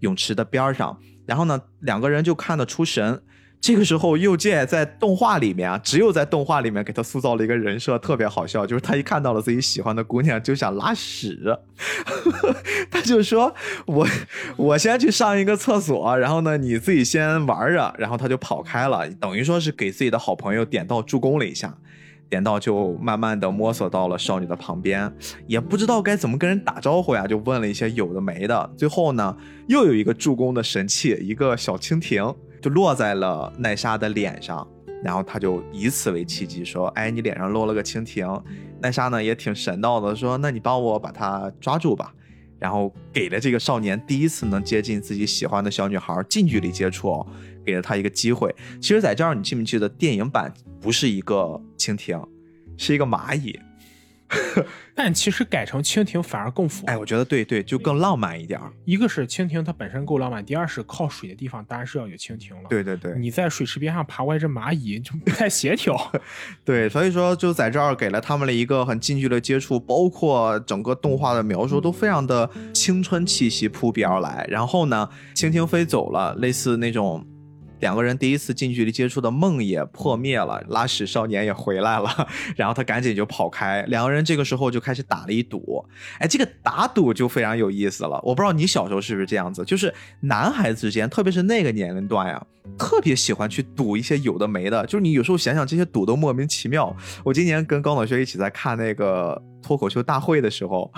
[0.00, 3.22] 泳池的边上，然后呢，两个人就看得出神。
[3.60, 11.58] 这个时候，右介在动画里面啊，只有在动画里面给他塑造了一个人设，特别好笑，就是他一看到了自己喜欢的姑娘就想拉屎，
[12.92, 13.54] 他就说
[13.88, 14.06] ：“我
[14.58, 21.74] 我先去上一个厕所，然后呢，你自己先玩着。”然后他就跑开了，等于说是给自己的好朋友点到助攻了一下，
[22.34, 25.12] 点到就慢慢的摸索到了少女的旁边，
[25.46, 29.36] 也不知道该怎么跟人打招呼呀，就问了一些有的没的，最后呢，
[29.68, 32.34] 又有一个助攻的神器，一个小蜻蜓。
[32.64, 34.66] 就落在了奈莎的脸上，
[35.02, 38.26] 然后他就以此为契机说：“哎，你脸上落了个蜻蜓。”
[38.80, 42.14] 奈莎呢也挺神道的，说：“那你帮我把它抓住吧。”
[42.58, 47.26] 然后给了这个少年第一次能接近自己喜欢的小女孩近距离接触，
[47.64, 48.54] 给了他一个机会。
[48.80, 52.26] 其实，在这儿你记不记得电影版不是一个蜻蜓，
[52.76, 53.58] 是一个蚂蚁。
[54.94, 56.86] 但其实改成蜻蜓反而更符。
[56.86, 58.60] 哎，我觉得对对，就更浪漫一点。
[58.84, 62.68] 一个是蜻蜓它本身够浪漫，第二是靠水的地方当然是要有蜻蜓了。
[62.68, 65.96] 对对对，你在水池边上爬过来只蚂蚁就不太协调。
[66.64, 74.46] 对，所以说就在这儿给了他们了一个很近距离的接触，包括整个动画的描述都非常的青春气息扑鼻而来。
[74.48, 77.26] 然后呢，蜻蜓飞走了，类似那种。
[77.80, 83.82] 两个人第一次近距离接触的梦也破灭了，拉屎少年也回来了， 然后他赶紧就跑开。
[83.88, 85.84] 两个人这个时候就开始打了一赌，
[86.18, 88.20] 哎，这个打赌就非常有意思了。
[88.22, 92.46] 我不知道你小时候是不是这样子，就是男孩子之间，特别是那个年龄段呀，
[92.78, 94.86] 特别喜欢去赌一些有的没的。
[94.86, 96.94] 就是你有时候想想，这些赌都莫名其妙。
[97.22, 100.90] 我今年跟高老学一起在看那个脱口秀大会的时候，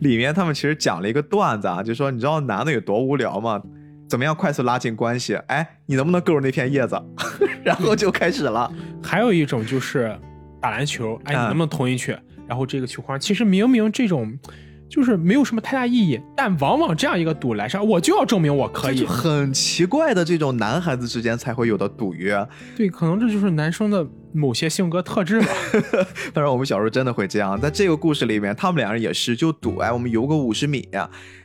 [0.00, 3.62] 里面他们其实讲了一个段子啊，就说你知道男的有多无聊吗？
[4.08, 5.34] 怎么样快速拉近关系？
[5.48, 7.00] 哎，你能不能够着那片叶子？
[7.64, 8.70] 然后就开始了。
[9.02, 10.16] 还有一种就是
[10.60, 12.16] 打篮球，哎，你能不能投进去？
[12.46, 14.38] 然后这个球框其实明明这种
[14.88, 19.04] 就是没有什么太大意义，但往往这样一个赌来上，我就要证明我可以。
[19.04, 22.46] 很奇怪的这种男孩子之间才会有的赌约。
[22.76, 25.48] 对，可能这就是男生的某些性格特质吧。
[26.32, 27.60] 当然，我们小时候真的会这样。
[27.60, 30.88] 在这个故事里面，他们两人也是就赌，哎，我们游个五十米，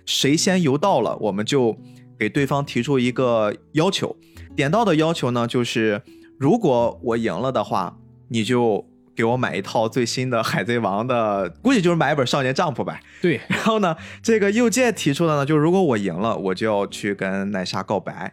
[0.06, 1.76] 谁先游到了，我们就。
[2.22, 4.16] 给对方提出一个要求，
[4.56, 6.04] 点到的要求呢，就是
[6.38, 7.98] 如果我赢了的话，
[8.30, 13.00] 你就给我买一套最新的《海贼王》的，估计就是买一本《少年 Jump》呗。
[13.24, 18.32] 对，然后呢，这个右介提出的呢，就是如果我赢了，我就要去跟奈莎告白。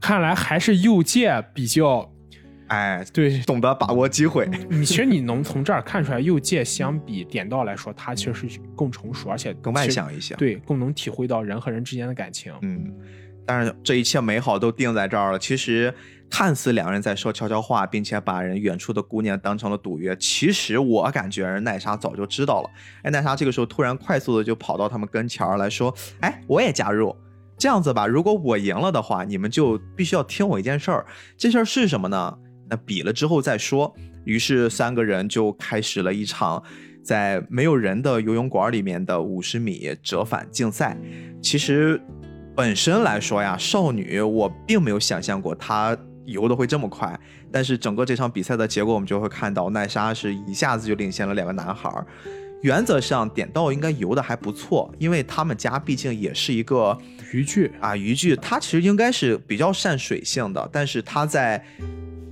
[0.00, 2.10] 看来还是右介比较。
[2.68, 4.48] 哎，对，懂得把握机会。
[4.68, 10.34] 你其实你能从这儿看出来，右界相比点到来说，他其实是更成熟，而且更外向一些。
[10.36, 12.52] 对，更能体会到人和人之间的感情。
[12.60, 12.92] 嗯，
[13.46, 15.38] 但是这一切美好都定在这儿了。
[15.38, 15.92] 其实
[16.28, 22.70] 看似两人在说悄悄话，并且把人远处的姑娘当成了赌约，其实我感觉奈莎早就知道了。
[23.02, 27.16] 哎，奈莎这个时候突然快速的就跑到他们跟前儿来说：“哎，我也加入。
[27.56, 31.06] 这样子吧，如果我赢了的话，你们就必须要听我一件事儿。
[31.36, 32.38] 这事儿是什么呢？
[32.68, 36.62] 那比了之后再说。”于是三个人就开始了一场
[37.02, 40.94] 在没有人的游泳馆里面的五十米折返竞赛。
[41.40, 41.98] 其实
[42.54, 47.18] 本身来说呀，少女我并没有想象过她游的会这么快。
[47.50, 52.06] 但是整个这场比赛的结果，我们就会看到奈莎是一下子就领先了两个男孩儿。
[52.60, 56.98] 原则上点道应该游的还不错，因为他们家毕竟也是一个
[57.32, 61.64] 渔具啊，渔具它其实应该是比较善水性的，但是它在。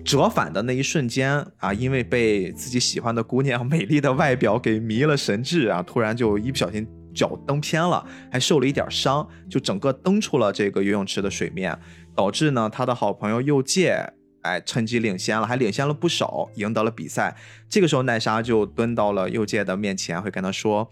[0.06, 11.76] 折返的那一瞬间啊，因为被自己喜欢的姑娘美丽的外表给迷了神智啊，突然就一不小心脚蹬偏了，还受了一点伤，就整个蹬出了这个游泳池的水面，
[12.14, 17.36] 导致呢他的好朋友右介哎趁机领先了，还领先了不少，赢得了比赛。
[17.68, 20.88] 这个时候奈莎就蹲到了右介的面前，会跟他说：“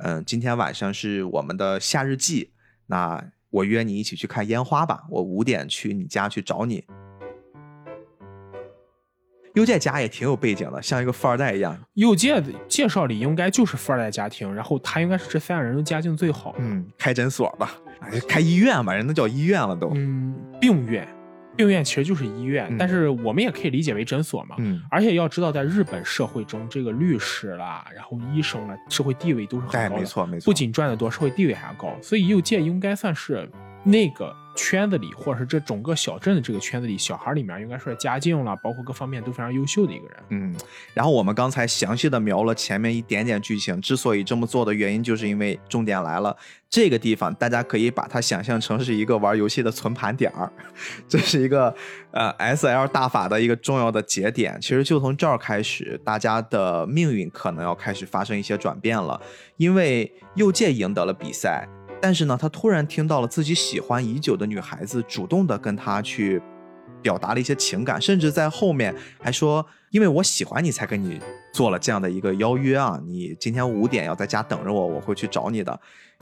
[0.00, 2.52] 嗯，今天晚上是我们的夏日祭，
[2.86, 6.82] 那我约你一起去看烟花吧，我五点去你家去找你。”
[9.56, 11.74] 右介家也挺有背景的，像一个富二代一样。
[11.94, 16.54] 右介的介绍里应该就是富二代家庭，然后他应该是这三个人中家境最好。
[16.58, 19.90] 嗯，开诊所吧，哎，开医院吧，人都叫医院了都。
[19.94, 21.08] 嗯，病院，
[21.56, 24.56] 病院其实就是医院，但是我们也可以理解为诊所嘛。
[24.58, 30.00] 嗯，而且要知道，在日本社会中，这个律师啦，然后医生啦，社会地位都是很高的。
[30.02, 31.96] 没错没错，不仅赚得多，社会地位还高。
[32.02, 33.48] 所以右介应该算是
[33.82, 34.36] 那个。
[34.56, 40.16] 圈子里，或者是这整个小镇的这个圈子里，小孩里面应该说家境了，包括各方面都非常优秀的一个人。
[40.30, 40.56] 嗯，
[40.94, 46.36] 然后我们刚才详细的描了前面一点点剧情，之所以这么做的原因，就是因为重点来了，
[46.68, 50.50] 这个地方大家可以把它想象成是一个玩游戏的存盘点儿，
[51.06, 51.74] 这是一个
[52.10, 54.58] 呃 S L 大法的一个重要的节点。
[54.60, 59.20] 其实就从这儿开始，大家的命运可能要开始发生一些转变了，
[59.58, 61.68] 因为右界赢得了比赛。
[62.00, 66.40] 但是呢，他突然听到了自己喜欢已久的女孩子主动的跟他去
[67.02, 71.20] 表达了一些情感，甚至在后面还说：“因为我喜欢你才跟你
[71.52, 75.78] 做了这样的一个邀约啊，你今天五点要在家等着我，我会去找你的。”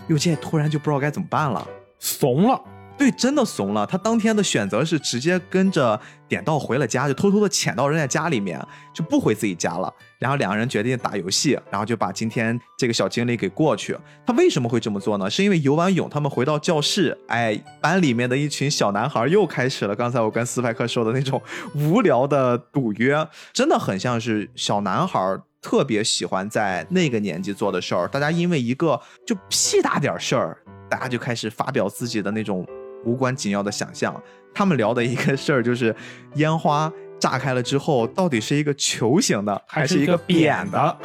[0.09, 1.67] 又见突然就不知道该怎么办了，
[1.99, 2.61] 怂了。
[2.97, 3.85] 对，真的怂了。
[3.85, 8.61] 他当天的选择是直接跟着点到回了家，就偷偷的潜到人家家里面，
[8.93, 9.93] 就不回自己家了。
[10.25, 13.95] 然后两个人决定打游戏，然后就把今天这个小经历给过去。
[14.25, 15.29] 他为什么会这么做呢？
[15.29, 21.43] 是因为游完泳，他们回到教室，哎，班里面的一群小男孩又开始了刚才我跟斯派克说的那种
[21.75, 28.09] 无聊的赌约，真的很像是小男孩特别喜欢在那个年纪做的事儿。
[28.09, 30.57] 大家因为一个就屁大点事儿，
[30.89, 32.67] 大家就开始发表自己的那种。
[33.07, 34.19] 无关紧要的想象，
[34.55, 35.95] 他们聊的一个事儿就是
[36.37, 36.91] 烟花
[37.25, 40.99] 炸开了之后，到底是一个球形的还是一个扁的？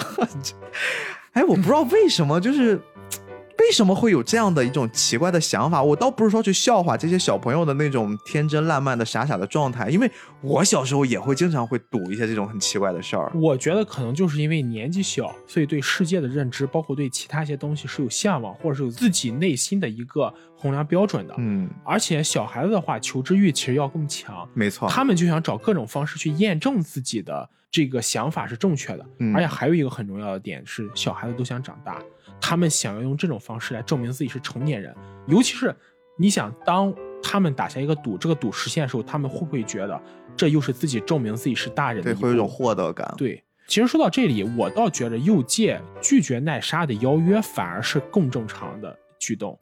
[1.31, 2.77] 哎，我不知道为什么，就是。
[3.59, 5.83] 为什么会有这样的一种奇怪的想法？
[5.83, 10.09] 我倒不是说去笑话这些小朋友的那种天真烂漫的傻傻的状态，因为
[10.41, 13.31] 我小时候也会经常会赌一些这种很奇怪的事儿。
[13.35, 21.35] 我觉得可能就是因为年纪小，所以对世界的认知，包括对其他一些东西是有向往，或者是有自己内心的一个衡量标准的。
[21.37, 24.47] 嗯，而且小孩子的话，求知欲其实要更强。
[24.53, 29.05] 没错，他们就想找各种方式去验证自己的这个想法是正确的。
[29.35, 32.01] 而且还有一个很重要的点是，小孩子都想长大。
[32.41, 34.95] 他们想要用这种方式来证明自己是成年人，
[35.27, 35.75] 尤其是
[36.17, 40.01] 你想，当他们打下一个赌，这个赌实现的时候，他们会不会觉得
[40.35, 42.03] 这又是自己证明自己是大人？
[42.03, 43.13] 对，会有一种获得感。
[43.17, 49.57] 对，其实说到这里，我倒觉得右界拒绝奈莎的邀约，反而是更正常的举动。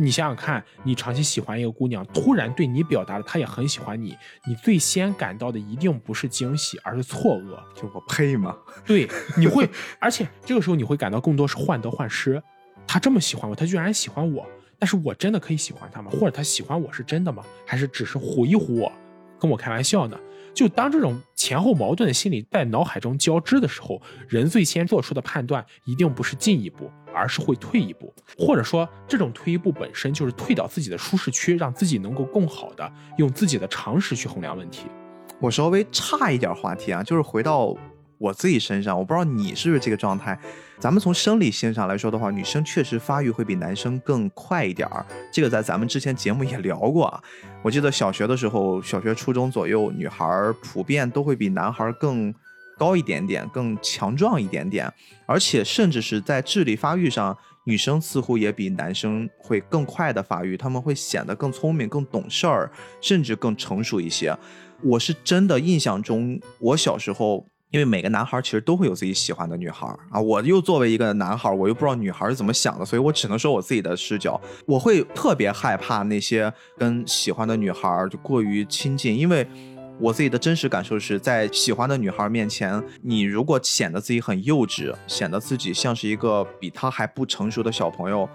[0.00, 7.58] 你想想看，你长期喜欢一个姑娘，突然对你表达了她也很喜欢你，你最先感到的一定不是惊喜，而是错愕。
[7.74, 8.56] 就我配吗？
[8.86, 12.42] 对，你会，而且这个时候你会感到更多是患得患失。
[12.86, 14.46] 她这么喜欢我，她居然喜欢我，
[14.78, 16.10] 但是我真的可以喜欢她吗？
[16.10, 17.44] 或者她喜欢我是真的吗？
[17.66, 18.90] 还是只是唬一唬我，
[19.38, 20.18] 跟我开玩笑呢？
[20.52, 34.86] 就当这种前后矛盾的心理在脑海中交织的时候，人最先做出的判断一定不是进一步，而是会退一步，或者说这种退一步本身就是退到自己的舒适区，让自己能够更好的用自己的常识去衡量问题。
[35.40, 37.76] 我稍微差一点话题啊，就是回到。
[38.20, 40.38] 我自己身上，我不知道你是不是这个状态。
[40.78, 45.04] 咱们从生理性上来说的话，女生确实发育会比男生更快一点儿。
[45.32, 47.22] 这个在咱们之前节目也聊过啊。
[47.62, 50.28] 我记得小学的时候，小学、初中左右，女孩
[50.62, 52.34] 普遍都会比男孩更
[52.76, 54.92] 高一点点，更强壮一点点。
[55.24, 64.36] 而且，甚至是在智力发育上，女生似乎也比男生会更快的发育，他们会显得更聪明、更懂事儿，甚至更成熟一些。
[64.82, 79.46] 我是真的印象中，我小时候，因为每个男孩其实都会有自己喜欢的女孩啊，我又作为一个男孩，我又不知道女孩是怎么想的，所以我只能说我自己的视角，我会特别害怕那些跟喜欢的女孩就过于亲近，因为。
[80.02, 88.26] 我自己的真实感受是在喜欢的女孩面前，你如果显得自己很幼稚，显得自己像是一个比她还不成熟的小朋友，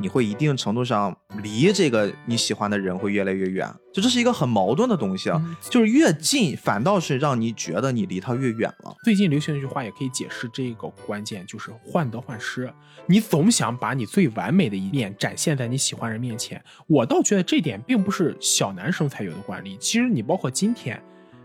[0.00, 3.68] 你会一定程度上离这个你喜欢的人会越来越远。
[3.92, 8.96] 就这是一个很矛盾的东西啊，就是越近反倒是让你觉得你离他越远了。
[9.04, 12.72] 最近流行一句话也可以解释这个关键，就是患得患失。
[13.06, 19.76] 你总想把你最完美的一面展现在你喜欢人面前，我倒觉得这点并不是小男生才有的惯例。
[19.80, 21.00] 其实你包括今天。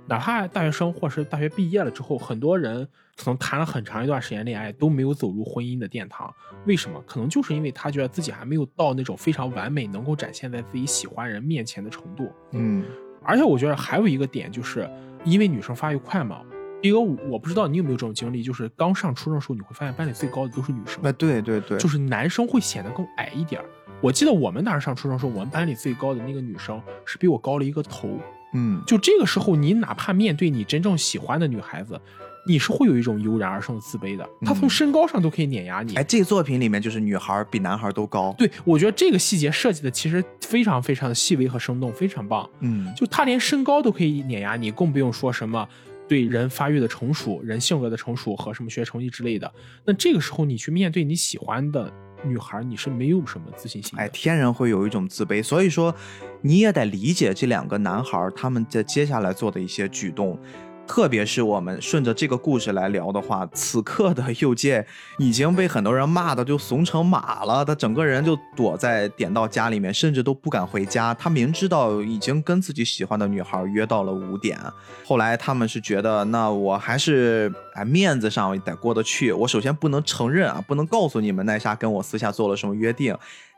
[0.08, 2.88] 哪怕大学生或是大学毕业了之后，很多人
[3.18, 6.34] 可能谈了很长一段时间恋爱都没有走入婚姻的殿堂。
[6.66, 7.02] 为什么？
[7.08, 12.32] 可能就是因为他觉得自己还没有到那种非常完美，能够展现在自己喜欢人面前的程度。
[12.52, 12.84] 嗯，
[13.24, 14.90] 而且我觉得还有一个点，就是
[15.24, 16.42] 因为女生发育快嘛。
[16.82, 21.04] 一个我不知道你有没有这种经历，就是刚上初中的时候，你会发现班里最高的都是女生。
[21.04, 23.60] 哎，对对对，就是男生会显得更矮一点。
[24.02, 28.20] 我记得我们当时上初中时候，我们班里最高的那个女生是比我高了一个头。
[28.56, 32.00] 嗯，就这个时候，你哪怕面对你真正喜欢的女孩子，
[32.48, 34.28] 你是会有一种油然而生的自卑的。
[34.42, 35.94] 她从身高上都可以碾压你。
[35.96, 38.34] 哎，这个作品里面就是女孩比男孩都高。
[38.38, 42.50] 对，我觉得这个细节设计的其实非常非常的细微和生动，非常棒。
[42.62, 45.68] 嗯，就她连身高都可以碾压你，更不用说什么
[46.08, 49.52] 对人发育的成熟、人性格的成熟和什么学习成绩之类的。
[49.84, 51.92] 那这个时候你去面对你喜欢的。
[52.24, 55.94] 女孩，你是没有什么自信心，哎，天然会有一种自卑，所以说
[56.42, 60.40] 你也得理解这两个男孩他们在接下来做的一些举动。
[60.88, 64.86] 特别是我们顺着这个故事来聊的话，此刻的右介
[65.18, 71.14] 已经被很多人骂的就怂成马了，他整个人就躲在点到家里面，甚至都不敢回家。
[71.14, 74.60] 他明知道已经跟自己喜欢的女孩约到了五点，
[75.06, 79.32] 后来他们是觉得，那我还是哎面子上得过得去。
[79.32, 83.16] 我首先不能承认啊，不能告诉你们奈莎跟我私下做了什么约定。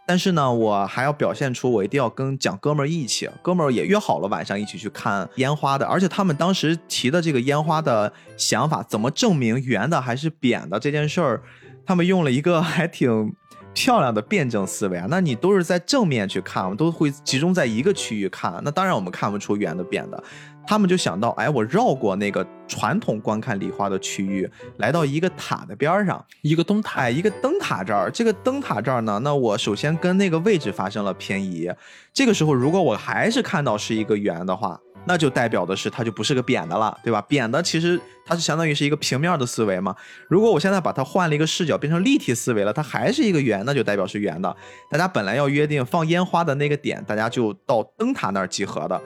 [0.07, 11.41] 但是呢，我还要表现出我一定要跟讲哥们儿义气，哥们儿也约好了晚上一起去看烟花的，而且他们当时提的这个烟花的想法，怎么证明圆的还是扁的这件事儿，
[11.85, 13.33] 他们用了一个 还挺
[13.73, 15.07] 漂亮的辩证思维啊。
[15.09, 20.23] 那你都是在正面去看，我们都会集中在一个区域看，那当然我们看不出圆的扁的。
[20.67, 24.47] 他们就想到，哎，我绕过那个传统观看礼花的区域，
[24.77, 28.11] 来到一个塔的边上，一个灯塔，哎，一个灯塔这儿。
[28.11, 31.71] 这个灯塔这儿呢，那我首先跟那个位置发生了偏移。
[32.13, 37.21] 这个时候，如果我还是看到是一个圆的话，那就代表的是它就不是个扁的了，对吧？
[37.21, 39.95] 扁的其实它是相当于是一个平面的思维嘛。
[40.27, 44.53] 如果我现在把它换了一个视角，变成立体思维了，它还是一个圆，那就代表是圆的。
[44.89, 49.01] 大家本来要约定放烟花的那个点，大家就到灯塔那儿集合的。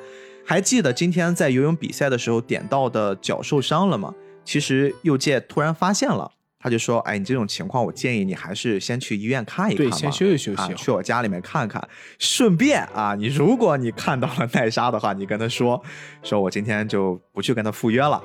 [0.45, 4.13] 还记得今天在游泳比赛的时候点到的脚受伤了吗？
[4.43, 6.29] 其实右介突然发现了，
[6.59, 11.81] 他就说：“哎，你这种情况，我建议你还是先去医院看一看吧，先休息休息，去我家里面看看。
[12.17, 15.81] 顺便啊，你如果你看到了奈莎的话，你跟他说，
[16.23, 18.21] 说我今天就不去跟他赴约了。”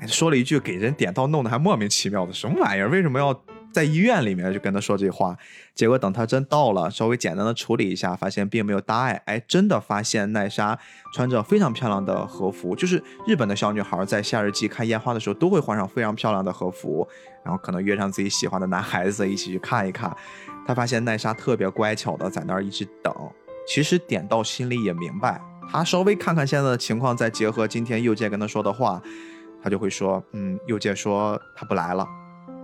[0.00, 2.88] 哎，说了一句给人点到弄得还莫名其妙的，什么玩意儿？
[2.88, 3.42] 为什么要？
[3.72, 5.36] 在医院里面就跟他说这话，
[5.74, 9.22] 结果等他真到了，稍微简单的处理一下，发现并没有大碍。
[9.26, 10.78] 哎，真的发现奈莎
[11.14, 17.06] 穿着非常漂亮的和服，就是日本的小女孩在夏日季看烟花的时候都会换上非常漂亮的和服，
[17.44, 20.16] 然后可能约上自己喜欢的男孩子一起去看一看。
[20.66, 23.14] 他发现奈莎特别乖巧的在那儿一直等。
[23.66, 25.40] 其实点到心里也明白，
[25.70, 29.00] 他稍微看看现在的情况，再结合今天右介跟他说的话，
[29.62, 32.06] 他就会说，嗯，右介说他不来了。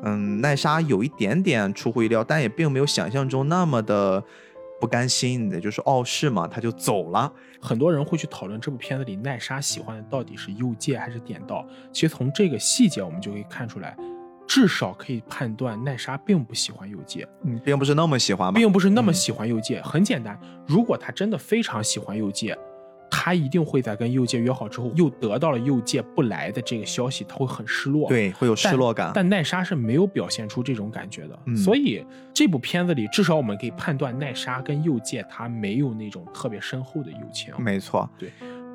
[0.04, 4.22] 嗯，奈莎有一点点出乎意料，但也并没有想象中那么的
[4.80, 5.50] 不甘心。
[5.50, 6.46] 也就是傲视嘛？
[6.46, 7.32] 他就走了。
[7.60, 11.66] 很多人会去讨论这部片子里奈莎喜欢的到底是右介还是点到。
[11.90, 13.96] 其实从这个细节我们就可以看出来，
[14.46, 17.26] 至少可以判断奈莎并不喜欢右介。
[17.44, 19.80] 嗯，并不是那么喜欢，并不是那么喜欢右介。
[19.80, 22.56] 很简单，如果他真的非常喜欢右介。
[23.16, 29.12] 他一定会在跟右介约好之后，又得到了右介不来的这个消息，他会很失落，对，会有失落感。
[29.14, 32.04] 但奈莎是没有表现出这种感觉的，所以
[32.34, 37.54] 这部片子里，至少我们可以判断奈莎跟右介他没有那种特别深厚的友情。
[37.58, 38.30] 没错，对。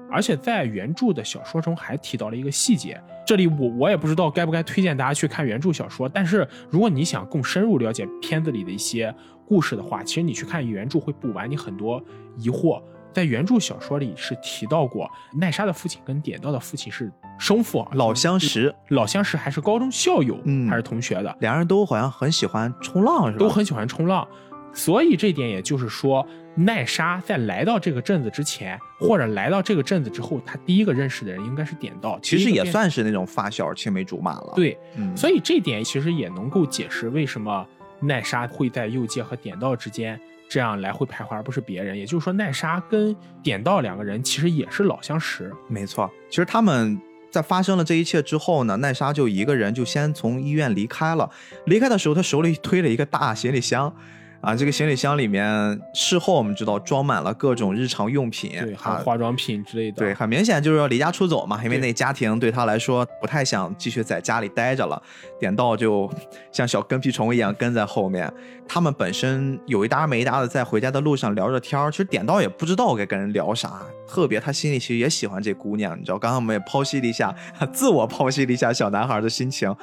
[0.10, 9.14] 而且在原著的小说中还提到了一个细节，这里我我也不知道该不该推荐大家去看原著小说，但是如果你想更深入了解片子里的一些
[9.46, 12.02] 故事的话，其实你去看原著会补完你很多
[12.38, 12.82] 疑惑。
[13.14, 23.40] 在原著小说里是提到过，奈莎的父亲跟点到的父亲是生父，老相识，老相识还是高中校友，嗯还是同学的，两人都好像很喜欢冲浪，是吧？
[23.40, 24.28] 都很喜欢冲浪。
[24.72, 34.78] 所以这点也就是说，奈莎在来到这个镇子之前，或者来到这个镇子之后，她第一个认识的人应该是点道，其实也算是那种发小青梅竹马了。，对。
[34.96, 37.66] 嗯，所以这点其实也能够解释为什么
[38.00, 40.20] 奈莎会在右界和点道之间
[40.50, 41.98] 这样来回徘徊，而不是别人。
[41.98, 45.54] 也就是说，奈莎跟点到两个人其实也是老相识。
[45.70, 46.10] 没错。
[46.30, 47.00] 其实他们
[47.32, 51.30] 在发生了这一切之后呢，奈莎就一个人就先从医院离开了。
[51.68, 53.96] 离开的时候，他手里推了一个大行李箱。
[54.42, 59.98] 啊，这个行李箱里面，事后我们知道装满了各种日常用品，对，还有啊化妆品之类的。
[59.98, 65.02] 对，很明显就是要离家出走嘛，因为那家庭对他来说不太想继续在家里待着了。
[65.38, 66.10] 点到就
[66.52, 68.32] 像小跟屁虫一样跟在后面。
[68.66, 77.36] 他们本身有一搭没一搭的在回家的路上聊着天儿，其实点到也不知道该跟人聊啥，特别他心里其实也喜欢这姑娘，你知道，刚刚我们也剖析了一下，
[77.74, 79.76] 自我剖析了一下小男孩的心情。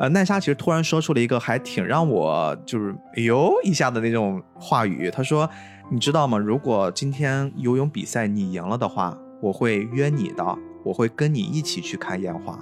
[0.00, 5.46] 呃，奈莎其实突然说出了一个还挺让我就是哎呦一下的那种话语，她说
[5.92, 6.38] ：“你知道吗？
[6.38, 12.58] 如果今天游泳比赛你赢了的话，我会约你的，我会跟你一起去看烟花。”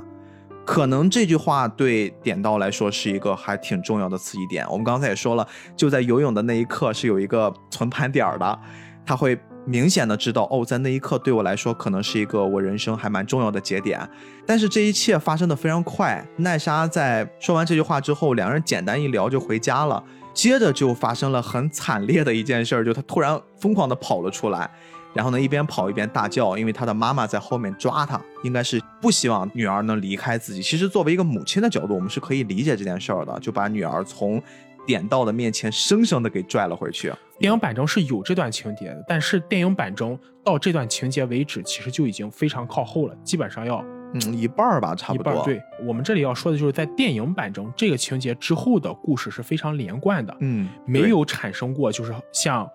[0.66, 4.66] 可能这句话对点到来说是一个还挺重要的刺激点。
[4.68, 8.58] 我们刚才也说了，就在游泳的那一刻是有一个存盘点儿的，
[9.06, 14.00] 他会明显的知道哦，在那一刻对我来说可能是一个我人生还蛮重要的节点。
[14.46, 20.02] 但是这一切发生的非常快，奈莎在说完这句话之后，两人简单一聊就回家了。
[20.32, 24.70] 接着就发生了很惨烈的一件事，就他突然疯狂的跑了出来，
[25.12, 30.62] 然后呢一边跑一边大叫，因为他的妈妈在后面抓他，应该是不希望女儿能离开自己。
[30.62, 34.40] 其实作为一个母亲的角度，我们是可以理解这件事儿的，就把女儿从
[34.86, 37.12] 点到的面前生生的给拽了回去。
[37.38, 43.84] 电影版中是有这段情节的，但是电影版中到这段情节为止，其实就已经非常靠后了，基本上要
[44.14, 45.32] 嗯，一半儿吧，差不多。
[45.32, 45.44] 一半。
[45.44, 52.68] 对我们这里要说的就是，在电影版中，这个情节之后的故事是非常连贯的，嗯，没有产生过就是像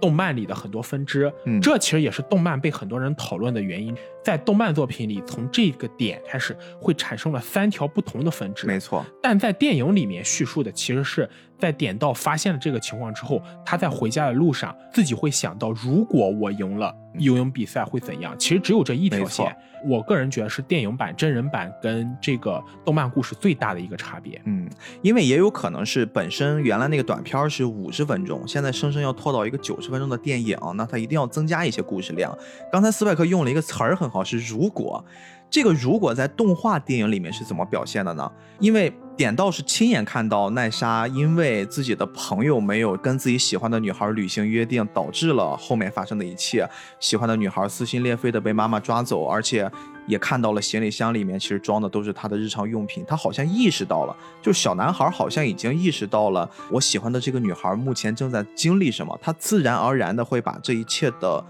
[0.00, 1.32] 动漫里的很多分支。
[1.44, 3.94] 嗯这其实也是动漫被很多人讨论的原因。
[4.24, 8.66] 在动漫作品里，从这个点开始会产生了三条不同的分支。
[8.66, 9.04] 没错。
[9.22, 18.34] 但在电影里面叙述的其实是在点到发现了这个情况之后，他在回家的路上自己会想到，如果我赢了游泳比赛会怎样？
[18.38, 19.56] 其实只有这一条线。
[19.86, 24.40] 我个人觉得是电影版、真人版跟这个动漫故事最大的一个差别。
[24.44, 24.68] 嗯，
[25.02, 32.36] 因为也有可能是本身原来那个短片是五十分钟，现在生生要拖到一个九十分钟的电影，那它一定要增加一些故事量。
[32.72, 35.04] 刚才斯派克用了一个词儿很好，是如果。
[35.50, 38.30] 这个如果在动画电影里面是怎么表现的呢？
[38.58, 46.64] 因为点到是亲眼看到奈莎因为自己的朋友没有跟自己喜欢的女孩履行约定，导致了后面发生的一切。
[47.00, 49.68] 喜欢的女孩撕心裂肺的被妈妈抓走，而且
[50.06, 53.04] 也看到了行李箱里面其实装的都是她的日常用品。
[53.08, 61.44] 他好像意识到了，就小男孩好像已经意识到了我喜欢的这个女孩目前正在经历什么，他自然而然的会把这一切的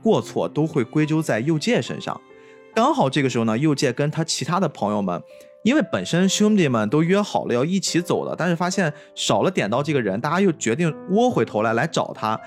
[0.00, 2.20] 过错都会归咎在右介身上。
[2.76, 5.20] 刚好这个时候呢，右介跟他其他的朋友们，
[5.64, 12.38] 因为本身兄弟们都约好了要一起走的，但是发现少了点到这个人，大家又决定窝回头来来找他。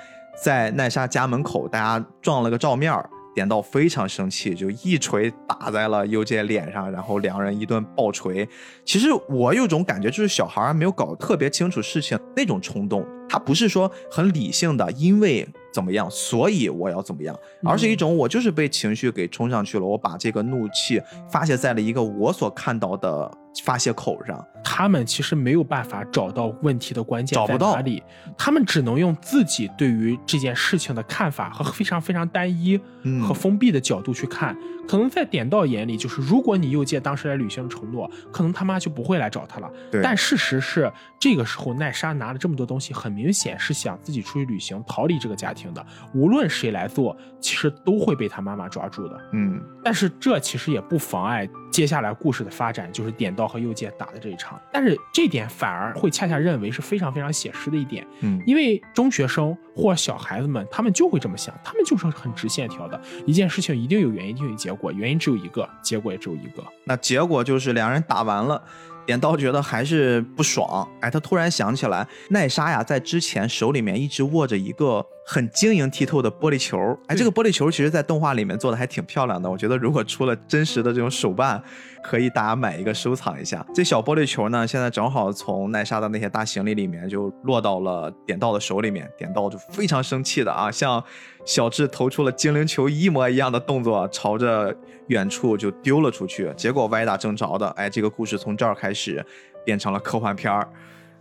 [0.41, 2.93] 在奈莎家门口，大家撞了个照面。
[3.33, 8.45] 点到非常生气，就一锤打在了右介脸上，然后两人一顿暴锤。
[8.83, 23.31] 其实我有种感觉，就是小孩儿没有搞特别清楚事情那种冲动，他不是说很理性的，因为怎么样，所以我要怎么样，而是一种我就是被情绪给冲上去了，我把这个怒气发泄在了一个我所看到的
[23.63, 24.45] 发泄口上。
[24.63, 28.01] 他们其实没有办法找到问题的关键在找不到哪里，
[28.37, 34.55] 他们只能用自己对于这件事情的看法和非常非常单一嗯和封闭的角度去看。
[34.87, 39.71] 可能在点到眼里，就是如果你右介当时来履行承诺，可能他妈就不会来找他了。
[39.89, 45.85] 对但事实是，这个时候奈莎拿了这么多东西，很明显是想自己出去旅行，逃离这个家庭的。
[46.13, 49.21] 无论谁来做，其实都会被他妈妈抓住的。
[49.33, 54.50] 嗯，但是这其实也不妨碍接下来故事的发展，就是点到和右介打的这一场。
[54.71, 66.63] 但是这点反而会恰恰认为是非常非常写实的一点，嗯因为中学生或小孩子们他们就会这么想，他们就是很直线条的，一件事情一定有原因，一定有结果，原因只有一个，结果也只有一个。
[66.85, 68.61] 那结果就是两人打完了，
[69.07, 81.61] 镰刀觉得还是不爽，哎，他突然想起来，奈莎呀，在之前手里面一直握着一个很晶莹剔透的玻璃球，哎，对这个玻璃球其实在动画里面做的还挺漂亮的，我觉得如果出了真实的这种手办，
[82.03, 83.65] 可以大家买一个收藏一下。
[83.73, 91.01] 这小玻璃球呢，现在正好从奈莎的那些大行李里面就落到了点到的手里面，点到就非常生气的啊，向
[91.45, 94.75] 小智投出了精灵球一模一样的动作，朝着
[95.07, 99.23] 远处就丢了出去，结果歪打正着的，哎，这个故事从这儿开始
[99.63, 100.67] 变成了科幻片儿。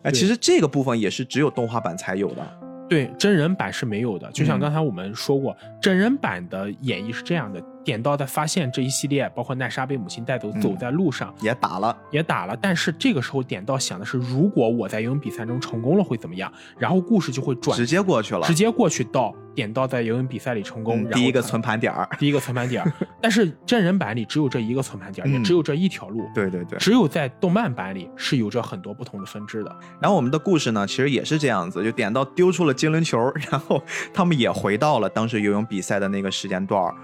[0.03, 2.70] 哎，其实这个部分也是只有动画版才有的。
[2.91, 4.29] 对，真人版是没有的。
[4.33, 16.53] 就像嗯刚才我们说过，真人版的演绎是这样的：点到在发现这一系列，包括奈莎被母亲带走，嗯走在路上也打了，也打了，但是这个时候点到想的是，如果我在游泳比赛中成功了会怎么样？
[16.79, 18.55] 然后故事就会转直接过去了直。
[18.55, 22.07] 接过去到点到在游泳比赛里成功，嗯然后第一个存盘点儿。
[22.19, 26.29] 第一个存盘点儿，但是真人版里只有这一个存盘点儿，也嗯只有这一条路。
[26.35, 26.79] 对对对。
[26.79, 29.75] 只有在动漫版里是有着很多不同的分支的。
[29.99, 33.19] 然后我们的故事呢，其实也是这样子，就点到丢出了精灵球，
[33.51, 36.95] 然后他们也回到了当时游泳比赛的那个时间段儿。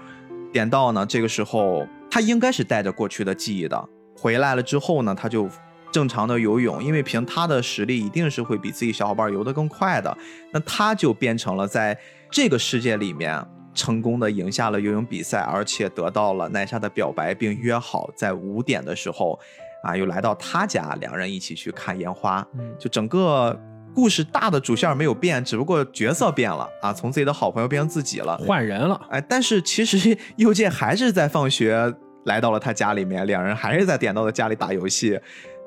[0.51, 5.49] 点到呢，这个时候他应该是带着过去的记忆的，回来了之后呢，他就
[5.91, 10.15] 正常的游泳，因为凭他的实力，一定是会比自己小伙伴游得更快的。
[10.51, 11.97] 那他就变成了在
[12.29, 13.43] 这个世界里面
[13.73, 19.39] 成功的赢下了游泳比赛，而且得到了奈莎的表白，并约好在五点的时候，
[19.83, 22.45] 啊，又来到他家，两人一起去看烟花。
[22.57, 23.57] 嗯，就整个
[23.97, 28.37] 故事大的主线没有变，只不过角色变了啊，从自己的好朋友变成自己了。
[28.37, 29.01] 换人了。
[29.09, 31.91] 哎，但是其实 右介还是在放学
[32.25, 35.19] 来到了他家里面，两人还是在点到的家里打游戏。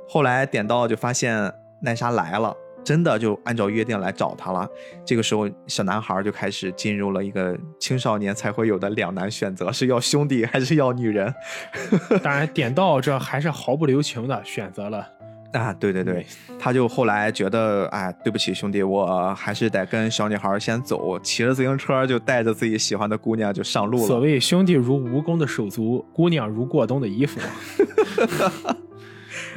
[0.09, 1.53] 后来点到就发现
[1.83, 2.55] 奈莎来了。
[2.83, 4.67] 真的就按照约定来找他了。
[5.05, 11.35] 这个时候，小男孩就开始进入了一个青少年才会有的两难选择：是要兄弟还是要女人？
[12.23, 15.07] 当然，点到这还是毫不留情的选择了。
[15.53, 16.25] 啊，对对对，
[16.59, 24.07] 他就后来觉得，哎，对不起兄弟，我还是得跟小女孩先走，骑着自行车就带着自己喜欢的姑娘就上路了。
[24.07, 27.41] 所谓兄弟如蜈蚣的手足，姑娘如过冬的衣服。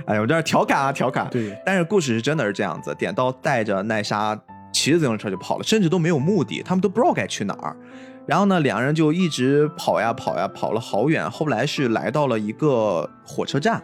[0.06, 1.28] 哎，我这儿调侃啊，调侃。
[1.30, 4.38] 对，但是故事是真的是这样子，点到带着奈莎
[4.72, 7.76] 骑着自行车就跑了，甚至都没有目的，他们都不知道该去哪儿。
[8.26, 11.30] 然后呢，两人就一直跑呀跑呀，跑了好远。
[11.30, 13.84] 后来是来到了一个火车站，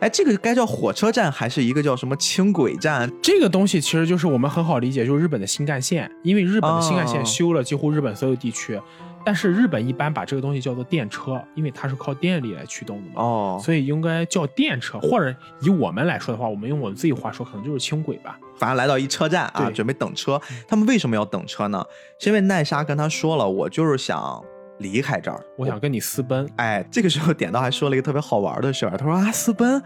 [0.00, 3.10] 哎，这个该叫火车站还是一个叫什么轻轨站？
[3.22, 8.80] 这个东西其实就是我们很好理解，就是日本的新干线，因为日本的新干线哦修了几乎日本所有地区，
[9.24, 13.22] 但是日本一般把这个东西叫做电车，因为它是靠电力来驱动的嘛。
[13.22, 18.38] 哦，所以应该叫电车，或者以我们来说的话，我们用我们自己话说，可能就是轻轨吧。
[18.56, 20.40] 反正来到一车站啊，准备等车。
[20.66, 21.84] 他们为什么要等车呢？
[22.18, 24.42] 是因为奈莎跟他说了，我就是想
[24.78, 29.82] 离开这儿，我想跟你私奔，哎，这个时候点到还说了一个特别好玩的事儿，他说啊，私奔，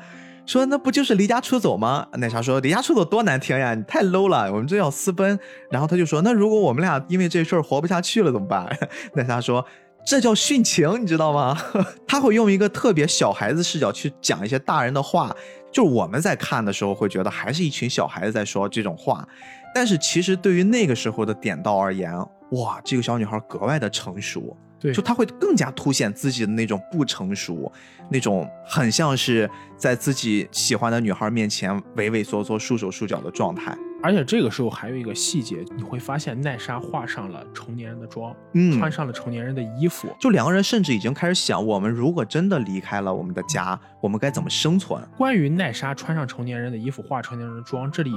[0.47, 2.07] 说那不就是离家出走吗？
[2.15, 5.39] 奶茶说离家出走多难听呀，你太 low 了，我们这叫私奔。
[5.71, 8.67] 然后他就说，那如果我们俩因为这事儿活不下去了怎么办？
[9.15, 9.65] 奶茶说。
[10.05, 11.57] 这叫殉情，你知道吗？
[12.09, 15.33] 他会用一个特别小孩子视角去讲一些大人的话，
[15.71, 19.25] 就是我们在看的时候会觉得还是一群小孩子在说这种话，
[19.73, 22.13] 但是其实对于那个时候的点到而言，
[22.51, 27.73] 哇，这个小女孩格外的成熟，对就他会更加凸显自己的那种不成熟，
[28.11, 33.75] 那种很像是在自己喜欢的女孩面前畏畏缩缩、束手束脚的状态。
[34.03, 40.09] 而且这个时候还有一个细节，你会发现奈莎画上了成年人的妆，嗯穿上了成年人的衣服。
[40.19, 45.01] 就两个人甚至已经开始想，我们如果真的离开了我们的家，我们该怎么生存？
[45.17, 48.11] 关于奈莎穿上成年人的衣服，化成年人的妆，这里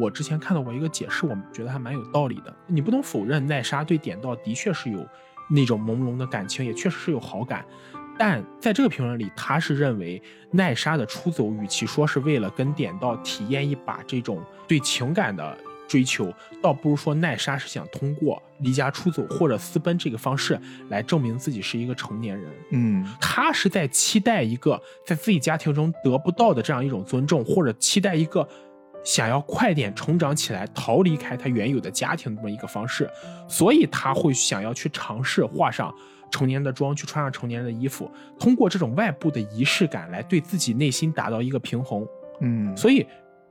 [0.00, 2.54] 我之前看到过一个解释，我觉得还蛮有道理的。
[2.68, 5.04] 你不能否认奈莎对点到的确是有
[5.48, 7.64] 那种朦胧的感情，也确实是有好感。
[8.18, 16.32] 但在这个评论里，他是认为奈莎的出走，与其说是为了跟点到体验一把这种对情感的追求，
[16.62, 22.50] 倒不如说奈莎是想通过离家出走或者私奔这个方式来证明自己是一个成年人。
[22.70, 28.48] 嗯他是在期待一个在自己家庭中得不到的这样一种尊重，或者期待一个
[29.06, 33.08] 想要快点成长起来、逃离开他原有的家庭这么一个方式，
[33.48, 35.94] 所以他会想要去尝试画上
[36.28, 42.04] 成年人的妆，去穿上成年人的衣服，通过这种外部的仪式感来对自己内心达到一个平衡。
[42.40, 43.06] 嗯，所以，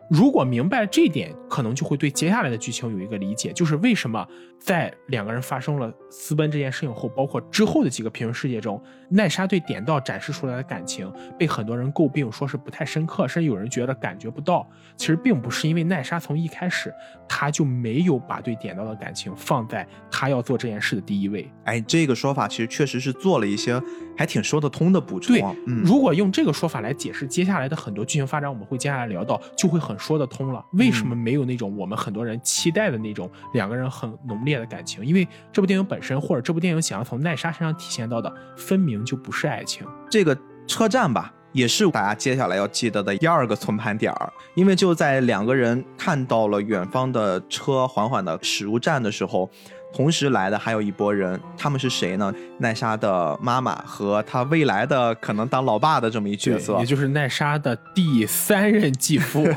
[0.09, 4.27] 如果明白这一点，可能就会对接下来的剧情有一个理解，就是为什么
[4.65, 14.67] 在两个人发生了私奔这件事情后，包括之后的几个平行世界中，奈莎对点道展示出来的感情被很多人诟病，说是不太深刻，甚至有人觉得感觉不到。
[14.97, 16.91] 其实并不是因为奈莎从一开始
[17.27, 21.47] 她就没有把对点道的感情放在她要做这件事的第一位。
[21.65, 23.79] 哎，这个说法其实确实是做了一些
[24.17, 25.35] 还挺说得通的补充。
[25.35, 30.65] 对，嗯，如果用这个说法来解释接下来的很多剧情发展，我们会接下来聊到，就会很说得通了。
[30.71, 35.05] 为什么没有那种我们很多人期待的那种两个人很浓烈的感情？
[35.05, 39.85] 因为这部电影本身，或者这部电影想要从奈莎身上体现到的，分明就不是爱情。
[40.09, 40.37] 这个
[40.67, 49.49] 车站吧，也是大家接下来要记得的第二个存盘点儿，因为就在两个人看到了远方的车缓缓的驶入站的时候，
[49.93, 52.33] 同时来的还有一波人，他们是谁呢？
[52.57, 59.47] 奈莎的妈妈和她未来的可能当老爸的这么一角色，也就是奈莎的第三任继父。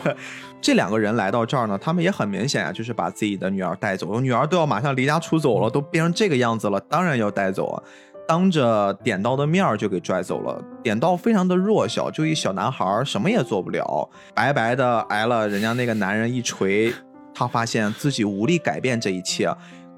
[0.61, 4.21] 这两个人来到这儿呢，他们也很明显啊，就是把自己的女儿带走。
[4.21, 7.83] 女儿都要马上离家出走了，都变成这个样子了，当然要带走啊。
[8.27, 10.63] 当着点到的面儿就给拽走了。
[10.83, 16.93] 点到非常的弱小，就一小男孩，什么也做不了，白白的挨了人家那个男人一锤。
[17.33, 19.49] 他发现自己无力改变这一切，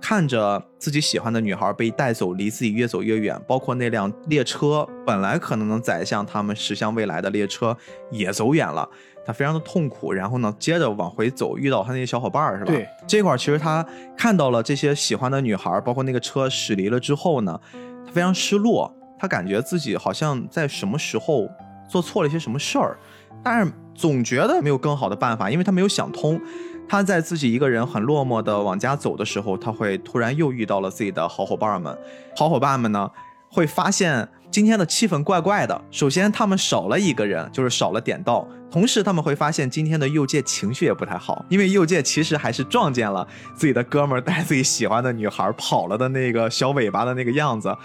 [0.00, 7.76] 看着自己喜欢的女孩被带走，离自己越走越远，包括那辆列车本来可能能载向他们驶向未来的列车
[8.10, 8.88] 也走远了。
[9.24, 12.72] 他非常的痛苦，然后呢，接着往回走，遇到他那些小伙伴是吧？
[12.72, 13.84] 对，这块其实他
[14.16, 17.60] 看到了这些喜欢的女孩，包括那个车驶离了之后呢，
[18.06, 21.48] 他非常失落，他感觉自己好像在什么时候
[21.88, 22.98] 做错了一些什么事儿，
[23.42, 26.40] 但是总觉得没有更好的办法，因为他没有想通。
[26.88, 31.96] 他在自己一个人很落寞的往家走的时候，他会突然又遇到了自己的好伙伴们，
[32.34, 33.10] 好伙伴们呢
[33.50, 34.28] 会发现。
[34.50, 35.80] 今天的气氛怪怪的。
[35.90, 38.46] 首先，他们少了一个人，就是少了点到。
[38.70, 47.76] 同时，他们会发现今天的右界情绪也不太好，因为右界其实还是撞见了自己的哥们儿带自己喜欢的女孩跑了的那个小尾巴的那个样子，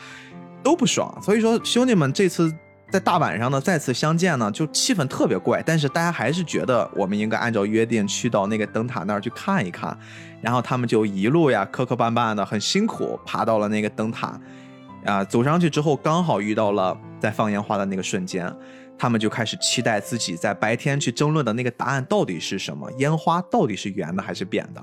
[0.64, 1.16] 都不爽。
[1.22, 2.52] 所以说，兄弟们这次
[2.90, 5.62] 在大晚上呢再次相见呢，就气氛特别怪。
[5.64, 9.96] 但是大家还是觉得我们应该按照约定去到那个灯塔那儿去看一看。
[10.42, 14.40] 然后他们就一路呀磕磕绊绊的，很辛苦爬到了那个灯塔。
[15.06, 18.54] 啊，走上去之后，刚好遇到了在放烟花的那个瞬间，
[18.98, 24.82] 他们就开始期待自己在白天去争论的那个答案到底是什么，烟花到底是圆的还是扁的。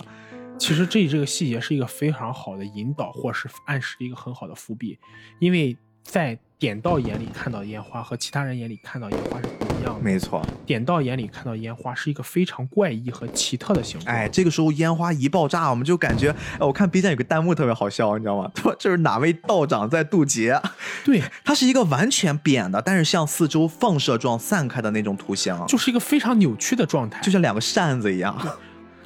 [0.59, 4.99] 其实这这个细节是一个非常好的引导，或是暗示一个很好的伏笔，
[5.39, 6.39] 因为在。
[6.63, 10.01] 点到眼里看到烟花和其他人眼里看到烟花是不一样的。
[10.01, 14.07] 没错，点到眼里看到烟花是一个非常怪异和奇特的行为。
[14.07, 18.49] 哎，这个时候烟花一爆炸，我们就感觉，哎，我看 B 站有个弹幕特别好笑，你知道吗？
[18.63, 20.57] 说这是哪位道长在渡劫？
[21.05, 28.39] 对， 它是一个完全扁的，但是向四周放射状散开的那种图形，就是一个非常扭曲的状态，就像两个扇子一样。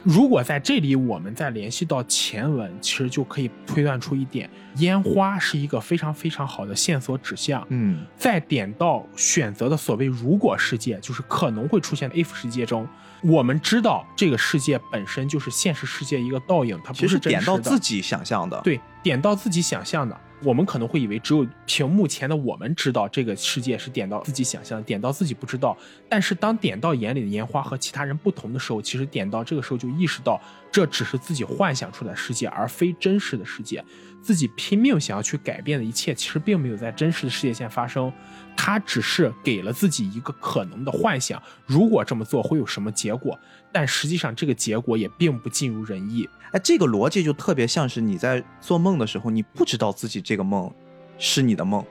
[0.07, 7.67] 如果在这里我们再联系到前文，其实就可以推断出一点：烟花是一个非常非常好的线索指向。
[7.71, 12.87] 嗯，再点到选择的所谓“如果世界”，就是可能会出现的 if 世界中，
[13.25, 18.61] 我们知道这个世界本身就是现实世界一个倒影，它不是点到自己想象的。
[18.63, 20.17] 对，点到自己想象的。
[20.45, 25.77] 我们可能会以为只有屏幕前的我们知道这个世界是点到自己想象，点到自己不知道。
[26.09, 33.83] 但是当点到眼里的烟花和其他人不同的时候，其实点到这个时候就意识到，这只是自己幻想出来的世界，而非真实的世界。
[34.21, 38.13] 自己拼命想要去改变的一切，其实并没有在真实的世界线发生。
[38.57, 43.39] 他只是给了自己一个可能的幻想，如果这么做会有什么结果？
[43.71, 46.29] 但实际上这个结果也并不尽如人意。
[46.53, 50.73] 哎，这个逻辑就特别像是你在做梦的时候，你不知道自己这个梦
[51.19, 51.85] 是你的梦，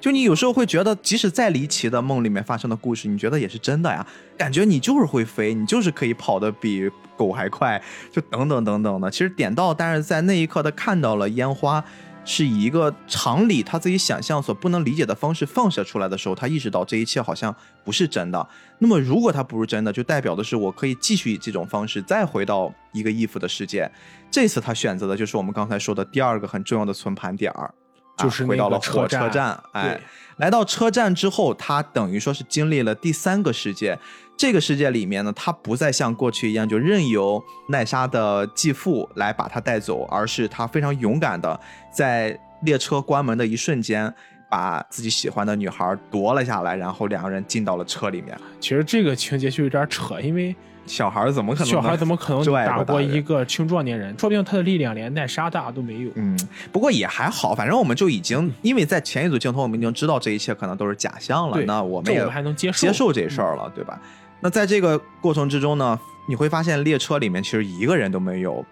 [0.00, 4.06] 就你有时候会觉得，即使再离奇的梦里面发生的故事，你觉得也是真的呀？
[4.38, 9.10] 感觉你就是会飞，你就是可以跑得比狗还快，就等等等等的。
[9.10, 11.84] 其实点到，但是在那一刻他看到了烟花。
[12.24, 17.54] 是以一个常理他自己想象所不能理解的方式放射出来的时候，他意识到这一切好像
[17.84, 18.48] 不是真的。
[18.78, 23.90] 那么，如果它不是真的，就代表的是我可以继续以这种方式再回到一个异父的世界。
[24.30, 27.74] 这次他选择的就是我们刚才说的第二个很重要的存盘点儿，
[28.16, 29.58] 就是回到了火车站。
[29.72, 30.00] 哎，
[30.36, 33.98] 来到车站之后，他等于说是经历了第三个世界。
[34.34, 41.60] 这个世界里面呢，他不再像过去一样就任由奈莎的继父来把他带走，而是他非常勇敢的
[41.92, 44.12] 在列车关门的一瞬间，
[44.50, 48.36] 把自己喜欢的女孩夺了下来，然后两个人进到了车里面。
[48.58, 50.56] 其实这个情节就有点扯，因为
[50.86, 51.68] 小孩怎么可能？
[51.68, 54.10] 小孩怎么可能 打过一个青壮年人？
[54.18, 56.10] 说不定他的力量连奈莎大都没有。
[56.14, 56.38] 嗯，
[56.70, 64.00] 不过也还好，反正我们就已经因为在前一组镜头我们已经知道这一切可能都是假象了，那我们也还能接受接受这事儿了，对吧？
[64.40, 68.64] 那在这个过程之中呢，你会发现列车里面其实一个人都没有，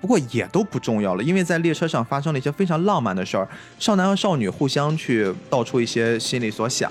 [0.00, 3.48] 不过也都不重要了，因为在列车上发生了一些非常浪漫的事儿，
[3.78, 6.88] 少男和少女互相去道出一些心里所想，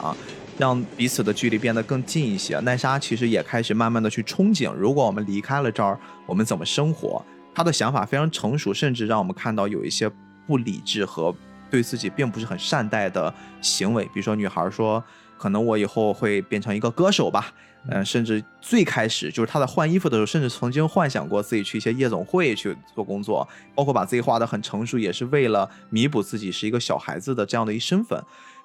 [0.58, 2.60] 让彼此的距离变得更近一些。
[2.60, 7.24] 奈莎其实也开始慢慢的去憧憬，如果我们离开了这儿，我们怎么生活？
[7.54, 10.12] 她的想法非常成熟，甚至让我们看到有一些
[10.46, 11.34] 不理智和
[11.70, 15.04] 对自己并不是很善待的行为，比如说女孩说。
[15.38, 17.54] 可能我以后会变成一个歌手吧。
[17.90, 23.46] 嗯，甚至最开始就是她在换衣服的时候，甚至曾经幻想过自己去一些夜总会去做工作，
[23.76, 28.18] 包括把自己画得很成熟，也是为了弥补自己是一个小孩子的这样的一身份。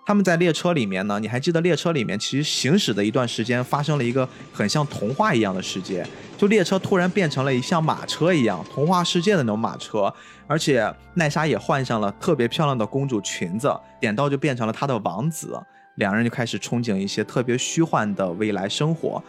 [0.07, 6.05] 他们在列车里面呢，你还记得列车里面其实行驶的一段时间发生了一个很像童话一样的世界，
[6.37, 10.13] 就列车突然变成了一像马车一样童话世界的那种马车，
[10.49, 15.57] 而且奈莎也换上了特别漂亮的公主裙子，点到就变成了她的王子。
[15.97, 19.23] 两人就开始憧憬一些特别虚幻的未来生活，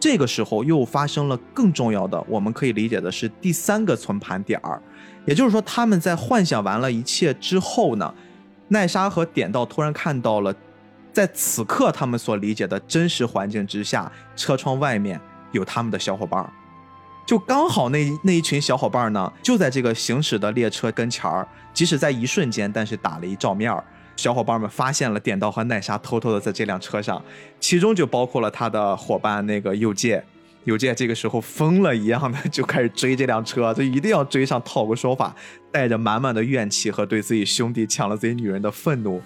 [0.00, 4.80] 这个时候又发生了更重要的，我们可以理解的是第三个存盘点儿，
[5.26, 8.14] 也就是说他们在幻想完了一切之后呢，
[8.68, 10.54] 奈莎和点道突然看到了，
[11.12, 15.20] 在此刻他们所理解的真实环境之下，车窗外面
[15.52, 16.50] 有他们的小伙伴儿，
[17.26, 23.84] 就刚好那那一群小伙伴儿呢，就在这个行驶的列车跟前儿，即使在一瞬间，但是打了一照面儿。
[24.16, 27.22] 小伙伴们发现了点道和奈莎偷偷的在这辆车上，
[27.58, 30.24] 其中就包括了他的伙伴那个右介。
[30.64, 35.34] 右介这个时候疯了一样的就开始追这辆车，就一定要追上讨个说法，
[35.70, 39.22] 带着满满的怨气和对自己兄弟抢了自己女人的愤怒。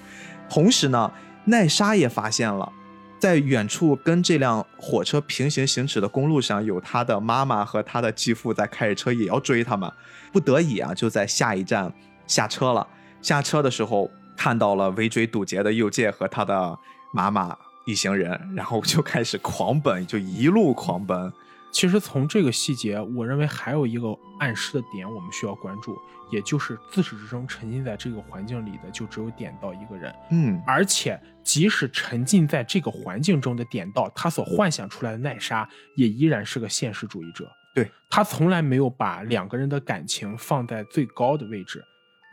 [0.49, 1.11] 同时呢，
[1.45, 2.73] 奈莎也发现了，
[3.19, 9.91] 在远处跟这辆火车平行行驶的公路上，有他的妈妈和他的继父在开着车，也要追他们。
[10.33, 11.93] 不得已啊，就在下一站
[12.27, 12.87] 下车了。
[13.23, 14.11] 下车的时候。
[14.41, 16.79] 看到了围追堵截的右介和他的
[17.13, 17.59] 妈妈
[17.89, 21.33] 一行人，然后就开始狂奔，就一路狂奔。
[21.73, 25.97] 其实从这个细节，我认为还有一个暗示的点，我们需要关注，
[26.31, 30.15] 也就是自始至终沉浸在这个环境里的就只有点到一个人。
[30.31, 35.67] 嗯，而且即使沉浸在这个环境中的点到，他所幻想出来的奈莎
[35.97, 37.51] 也依然是个现实主义者。
[37.75, 41.83] 对他从来没有把两个人的感情放在最高的位置。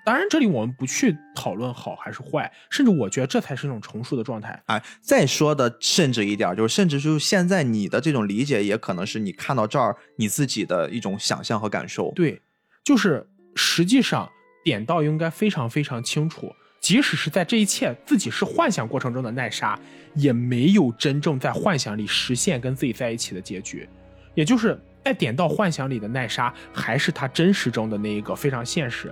[0.05, 4.61] 当然，这里我们不去讨论好还是坏，甚至我觉得这才是一种成熟的状态。
[4.67, 12.11] 哎，再说的甚至一点，就是甚至就是现在你的这种理解，也可能是你看到这儿你自己的一种想象和感受。
[12.11, 12.39] 对，
[12.83, 14.29] 就是实际上
[14.63, 19.79] 点到应该非常非常清楚，即使是在这一切自己是幻想过程中的奈莎，
[20.13, 23.89] 也没有真正在幻想里实现跟自己在一起的结局，
[24.35, 29.11] 也就是在点到幻想里的奈莎，还是他真实中的那一个非常现实。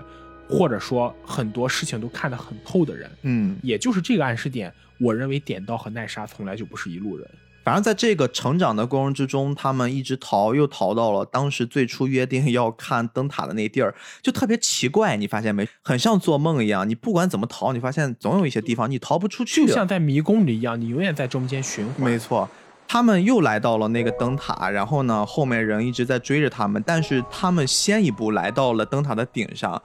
[0.50, 7.28] 或者说很多事情都看得很透的人，嗯，也就是这个暗示点，我认为点到和奈莎从来就不是一路人。
[7.64, 15.66] 反正在这个成长的过程之中，他们一直逃，又逃到了当时最初约定要看灯塔的那地儿，就特别奇怪，你发现没？
[15.82, 22.02] 很像做梦一样，你不管怎么逃，你发现总有一些地方你逃不出去，就像在迷宫里一样，你永远在中间循环。
[22.02, 22.50] 没错。
[22.86, 29.82] 他们又来到了那个灯塔，然后呢，后面人一直在追着他们，但是他们先一步来到了灯塔的顶上，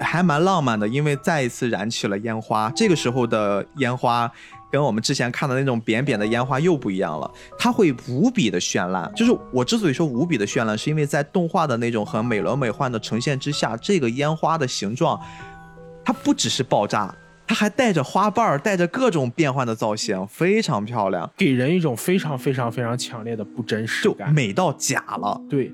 [0.00, 2.72] 还蛮浪漫的，因为再一次燃起了烟花。
[2.74, 4.30] 这个时候的烟花
[4.70, 9.12] 跟我们之前看的那种扁扁的烟花又不一样了，它会无比的绚烂。
[9.14, 15.20] 就是我之所以说无比的绚烂，是因为在动画的那种很美轮美奂的呈现之下，这个烟花的形状，
[16.04, 17.14] 它不只是爆炸。
[17.46, 25.40] 它还带着花瓣儿，带着各种变换的造型，非常漂亮，给人一种非常非常非常强烈的不真实感，美到假了。
[25.50, 25.72] 对，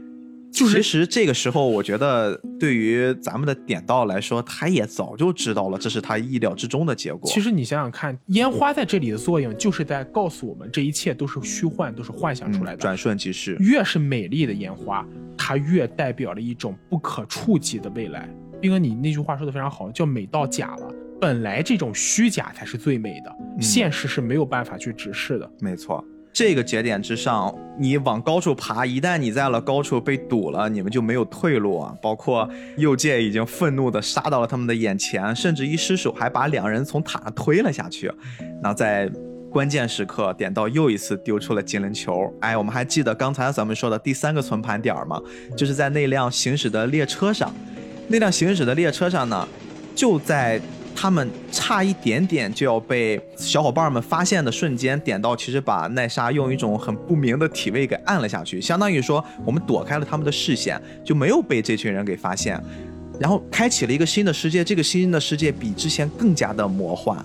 [0.64, 7.30] 其实这个时候，我觉得对于咱们的点到来说，他也早就知道了，这是他意料之中的结果。
[7.30, 13.56] 其实你想想看，烟花在这里的作用，就是在告诉我们，这一切都是虚幻，都是幻想出来的，转瞬即逝。
[13.60, 18.28] 越是美丽的烟花，它越代表了一种不可触及的未来。
[18.60, 20.94] 斌哥，你那句话说的非常好，叫美到假了。
[21.20, 25.50] 本来这种虚假才是最美的，现实是没有办法去直视的。
[25.60, 26.04] 没错，
[26.36, 31.94] 这个节点之上，你往高处爬，一旦你在了高处被堵了，你们就没有退路啊！
[32.02, 38.12] 包括右界已经愤怒的杀到了他们的眼前，甚至一失手还把两人从塔上推了下去。
[38.62, 39.10] 那在
[39.50, 42.30] 关键时刻，点到又一次丢出了精灵球。
[42.42, 45.18] 哎，我们还记得刚才咱们说的第三个存盘点吗？
[45.56, 47.50] 就是在那辆行驶的列车上，
[48.08, 49.48] 那辆行驶的列车上呢，
[49.94, 50.60] 就在。
[50.96, 62.58] 他们差一点点就要被小伙伴们发现的瞬间，点到其实把奈莎用一种很不明的体位给按了下去，相当于说我们躲开了他们的视线，就没有被这群人给发现，
[63.20, 67.16] 然后开启了一个新的世界，这个新的世界比之前更加的魔幻。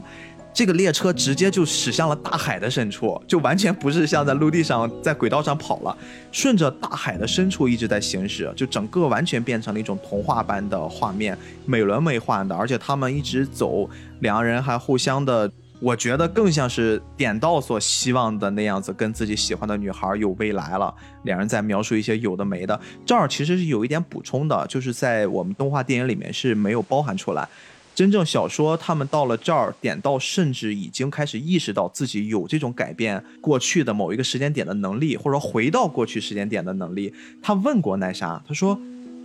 [0.53, 5.97] 这个列车直接就驶向了大海的深处，就完全不是像在陆地上在轨道上跑了，
[6.31, 12.55] 顺着大海的深处一直在行驶，就整个完全变成了一种童话般的画面，美轮美奂的。
[12.55, 13.89] 而且他们一直走，
[14.19, 15.49] 两个人还互相的，
[15.79, 20.93] 我觉得更像是点到所希望的那样子，跟自己喜欢的女孩有未来了。
[21.23, 27.47] 两人在描述一些有的没的，这儿其实是有一点补充的，就是在我们动画电影里面是没有包含出来。
[27.93, 37.13] 真正小说他们到了这儿，点到甚至已经开始意识到自己有这种改变过去的某一个时间点的能力，或者说回到过去时间点的能力。
[37.41, 38.79] 他问过奈莎，他说：“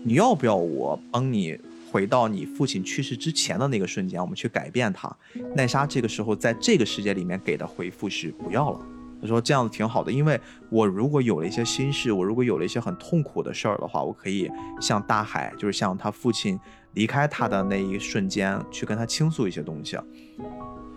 [0.04, 1.56] 你要不要我帮你
[1.90, 5.14] 回到你父亲去世之前的那个瞬间，我们去改变他？”
[5.54, 8.80] 奈莎这个时候在这个世界里面给的回复是不要了。
[9.22, 10.38] 他说这样子挺好的，因为
[10.68, 14.50] 我如果有了一些心事，我如果有了一些很痛苦的事儿的话，我可以
[14.80, 16.58] 向大海，就是向他父亲
[16.96, 19.96] 离开他的那一瞬间去跟他倾诉一些东西。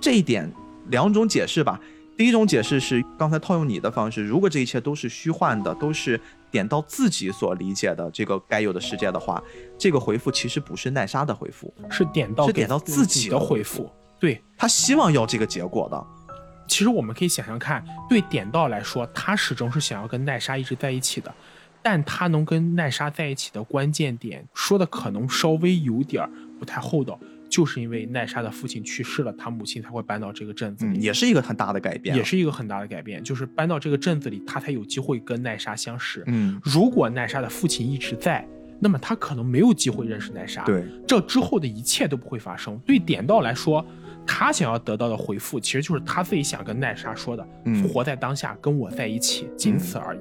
[0.01, 0.51] 这一点
[0.87, 1.79] 两种解释吧。
[2.17, 6.19] 第一种解释是刚才套用你的方式，如果这一切都是虚幻的，都是
[6.51, 9.41] 点到自己所理解的这个该有的世界的话，
[9.77, 13.89] 这个回复其实不是奈莎的回复，是点到是点到自己己的回复。
[14.19, 16.07] 对，他希望要这个结果的。
[16.67, 21.33] 其实我们可以想想看，对点到来说，他始终是想要跟奈莎一直在一起的，
[21.81, 27.19] 但他能跟奈莎在一起的关键点，说的可能稍微有点儿不太厚道，
[27.49, 36.23] 就是因为奈莎的父亲去世了，他母亲才会搬到这个镇子里，嗯，也是一个很大的改变，也是一个很大的改变，就是搬到这个镇子里，他才有机会跟奈莎相识。
[36.27, 38.45] 嗯，如果奈莎的父亲一直在，
[38.79, 40.63] 那么他可能没有机会认识奈莎。
[40.63, 42.77] 对，这之后的一切都不会发生。
[42.85, 43.85] 对点到来说，
[44.25, 50.19] 他想要得到的回复，其实就是他自己想跟奈莎说的：“嗯活在当下，跟我在一起，仅此而已。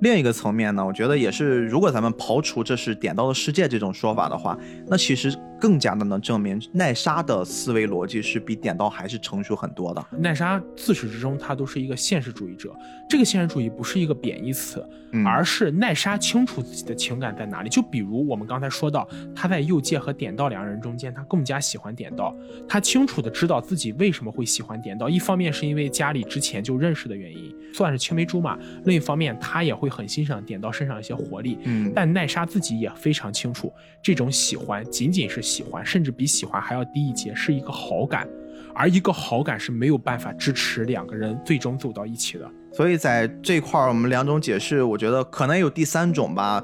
[0.00, 10.04] 另一个层面呢，我觉得也是，如果咱们刨除这是点到了世界这种说法的话，那其实更加的能证明奈莎的思维逻辑是比点到还是成熟很多的。
[10.18, 12.74] 奈莎自始至终，她都是一个现实主义者。
[13.08, 17.68] 这个现实主义不是一个贬义词，嗯而是奈莎清楚自己的情感在哪里。
[17.68, 22.34] 就比如我们刚才说到，她在右界和点到两人中间，她更加喜欢点到。
[22.68, 31.58] 她清楚的知道自己为什么会喜欢点到，一方面是因为家里之前就认识的原因，算是青梅竹马；另一方面，她也会很欣赏点到身上一些活力。
[31.64, 38.28] 嗯，但奈莎自己也非常清楚，这种喜欢仅仅是喜欢，甚至比喜欢还要低一阶，是一个好感。
[38.72, 42.48] 而一个好感是没有办法支持两个人最终走到一起的。
[42.72, 46.62] 所以在这块儿，我们两种解释，我觉得可能有第三种吧，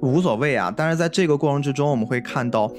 [0.00, 0.74] 无所谓啊。
[0.76, 2.70] 但是在这个过程之中，我们会看到，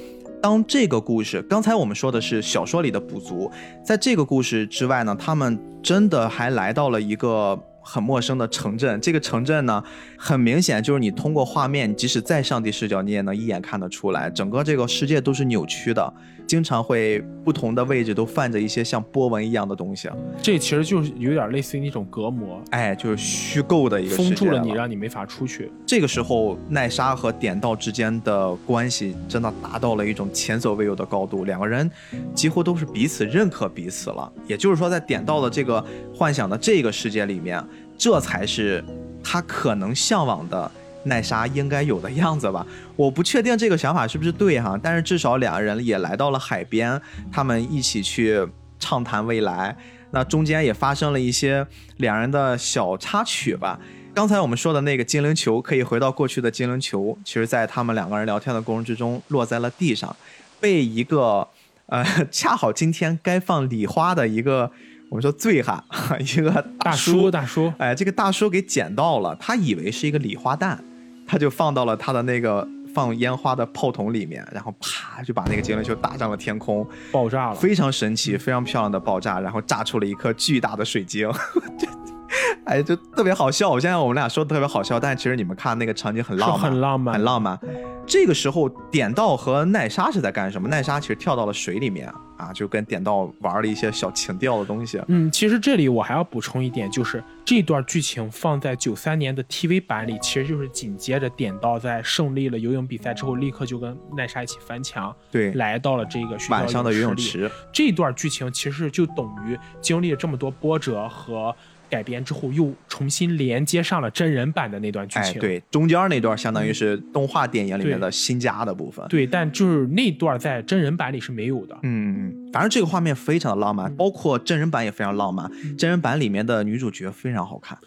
[0.41, 3.49] 当这个故事，刚才我们说的是小说里的补足，
[3.83, 7.57] 在这个故事之外呢，他们真的还来到了一个。
[7.87, 9.83] 很陌生的城镇，这个城镇呢，
[10.17, 16.11] 很明显就是你通过画面，即使在上帝视角，你也能一眼看得出来，整个这个世界都是扭曲的，
[16.47, 20.09] 经常会不同的位置都泛着一些像波纹一样的东西。
[20.41, 25.71] 这其实就是有点类似于那种隔膜，哎，就是虚构的一个封住了你，让你没法出去。
[25.85, 31.89] 这个时候，奈莎和点道之间的关系真的达到了一种前所未有的高度，两个人
[32.33, 34.31] 几乎都是彼此认可彼此了。
[34.47, 35.83] 也就是说，在点到的这个
[36.13, 37.63] 幻想的这个世界里面，
[37.97, 38.83] 这才是
[39.23, 40.71] 他可能向往的
[41.05, 42.65] 奈莎应该有的样子吧。
[42.95, 47.01] 我不确定这个想法是不是对哈，但是至少两个人也来到了海边，
[47.31, 48.45] 他们一起去
[48.79, 49.75] 畅谈未来。
[50.11, 51.65] 那中间也发生了一些
[51.97, 53.79] 两人的小插曲吧。
[54.13, 60.15] 刚才我们说的那个精灵球，可以回到过去的精灵球，其实在他们两个人聊天的过程之中落在了地上，
[60.61, 61.45] 被一个
[61.87, 64.71] 呃恰好今天该放礼花的一个
[65.09, 65.83] 我们说醉汉，
[66.19, 70.81] 一个大叔叔，大叔，哎，这个大叔给捡到了，他以为是一个礼花弹，
[71.27, 77.55] 他就放到了他的那个放烟花的炮筒里面，然后啪就把那个精灵球打上了天空，爆炸了。
[77.55, 81.29] 非常神奇、非常漂亮的爆炸，然后炸出了一颗巨大的水晶。
[82.27, 83.69] 这 哎，就特别好笑。
[83.69, 87.59] 我现在我们俩说的特别好笑，但是其实你们看那个场景很浪漫，很浪漫很浪漫。
[88.07, 90.67] 这个时候，点道和奈莎是在干什么？
[90.67, 92.07] 奈莎其实跳到了水里面
[92.37, 95.01] 啊，就跟点道玩了一些小情调的东西。
[95.07, 107.15] 嗯，其实这里我还要补充一点，就是这段剧情放在九三年的 TV 版里，其实就是紧接着点到在胜利了游泳比赛之后，立刻就跟奈莎一起翻墙，对，来到了这个学校晚上的游泳。
[107.15, 107.49] 池。
[107.71, 111.55] 这段剧情其实就等于经历了这么多波折和
[111.89, 115.39] 改编之后，又重新连接上了真人版的那段剧哎，情。
[115.39, 119.05] 对，中间那段相当于是动画电影里面的新加的部分。
[119.07, 121.77] 对，但就是那段在真人版里是没有的。
[121.83, 125.51] 嗯，反正这个画面非常的浪漫，嗯包括真人版也非常浪漫。
[125.77, 127.77] 真人版里面的女主角非常好看。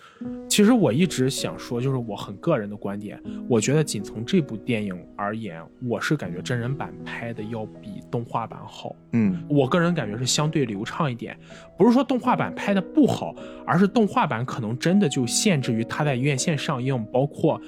[0.46, 8.94] 其实我一直想说，就是我很个人的观点，我觉得仅从这部电影而言，我是感觉真人版拍的要比动画版好。
[9.12, 11.34] 嗯，我个人感觉是相对流畅一点，
[11.78, 13.34] 不是说动画版拍的不好，
[13.66, 17.58] 而是动画版可能真的就限制于它在院线上映，包括，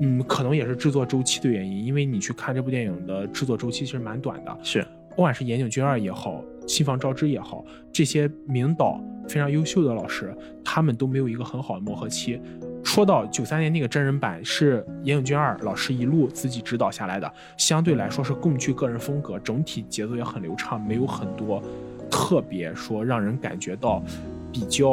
[0.00, 4.86] 嗯，可能也是制作周期的原因，因为你去看这部电影的制作周期其实蛮短的，是，
[5.20, 7.62] 不管是岩井俊二也好，新房招之也好，
[7.92, 8.98] 这些名导
[9.28, 12.40] 非常优秀的老师，他们都没有一个很好的磨合期。
[12.82, 21.62] 说到九三年那个真人版是岩井俊二老师一路自己指导下来的，相对来说是更具个人风格，整体节奏也很流畅，没有很多
[22.10, 24.02] 特别说让人感觉到
[24.50, 24.88] 比较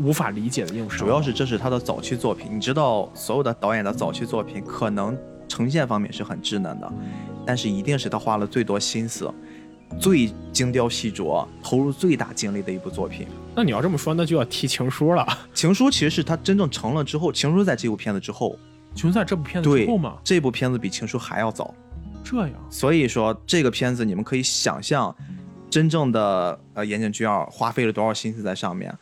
[0.00, 0.98] 无法理解的硬伤。
[0.98, 5.16] 主要是这是他的早期作品，你知道，所有的导演的早期作品可能
[5.48, 6.92] 呈现方面是很稚嫩的，
[7.46, 9.32] 但是一定是他花了最多心思。
[10.00, 13.28] 最精雕细琢、投入最大精力的一部作品。
[13.54, 15.22] 那你要这么说，那就要提《情书》了。
[15.54, 18.58] 《情书》其实是他真正成了之后，《情书》在这部片子之后，
[18.98, 20.16] 《情书》在这部片子之后吗？
[20.24, 21.72] 这部片子比《情书》还要早。
[22.24, 22.50] 这样。
[22.70, 25.14] 所以说，这个片子你们可以想象，
[25.70, 28.92] 真正的呃岩井俊二花费了多少心思在上面。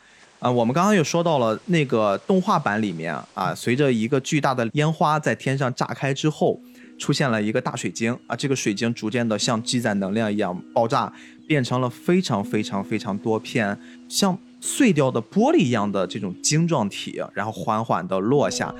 [0.43, 6.61] 啊，我们刚刚又说到了那个动画版里面啊，随着一个巨大的烟花在天上炸开之后。
[6.99, 11.11] 出现了一个大水晶啊，这个水晶逐渐的像积攒能量一样爆炸，
[11.47, 13.77] 变成了非常非常非常多片
[14.07, 18.73] 像碎掉的玻璃一样的这种晶状体，然后缓缓的落下。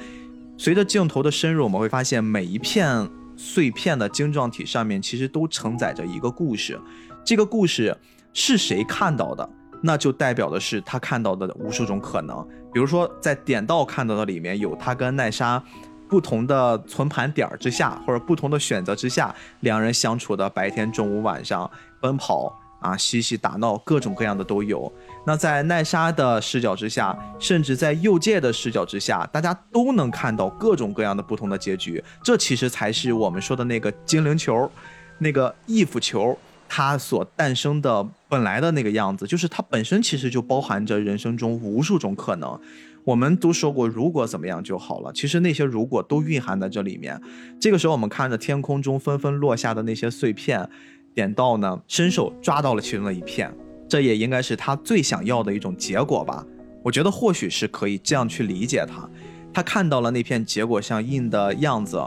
[0.58, 6.80] 随着镜头的深入，我们会发现每一片碎片的晶状体上面其实都承载着一个故事。
[7.26, 7.98] 这个故事
[8.32, 9.50] 是谁看到的，
[9.84, 12.44] 那就代表的是他看到的无数种可能。
[12.74, 15.62] 比如说在点到看到的里面有他跟奈莎。
[16.10, 21.68] 不同的存盘点儿之下，或者不同的选择之下，两人相处的白天、中午、晚上
[22.00, 24.92] 奔跑啊、嬉戏打闹，各种各样的都有。
[25.26, 32.04] 那在奈莎的视角之下，甚至在右界的视角之下，大家都能看到各种各样的不同的结局。
[32.22, 34.70] 这其实才是我们说的那个精灵球，
[35.18, 36.38] 那个 if 球，
[36.70, 42.60] 它所诞生的本来的那个样子，就是它本身其实就包含着人生中无数种可能。
[43.04, 45.14] 我们都说过，如果怎么样就好了。
[45.14, 47.22] 其实那些如果都蕴含在这里面。
[47.60, 50.68] 这个时候，我们看着天空中纷纷落下的那些碎片，
[51.14, 53.56] 点到呢，伸手抓到了其中的一片，
[53.88, 56.44] 这也应该是他最想要的一种结果吧。
[56.82, 59.08] 我觉得或许是可以这样去理解他。
[59.54, 62.02] 他看到了那片结果像印的样子，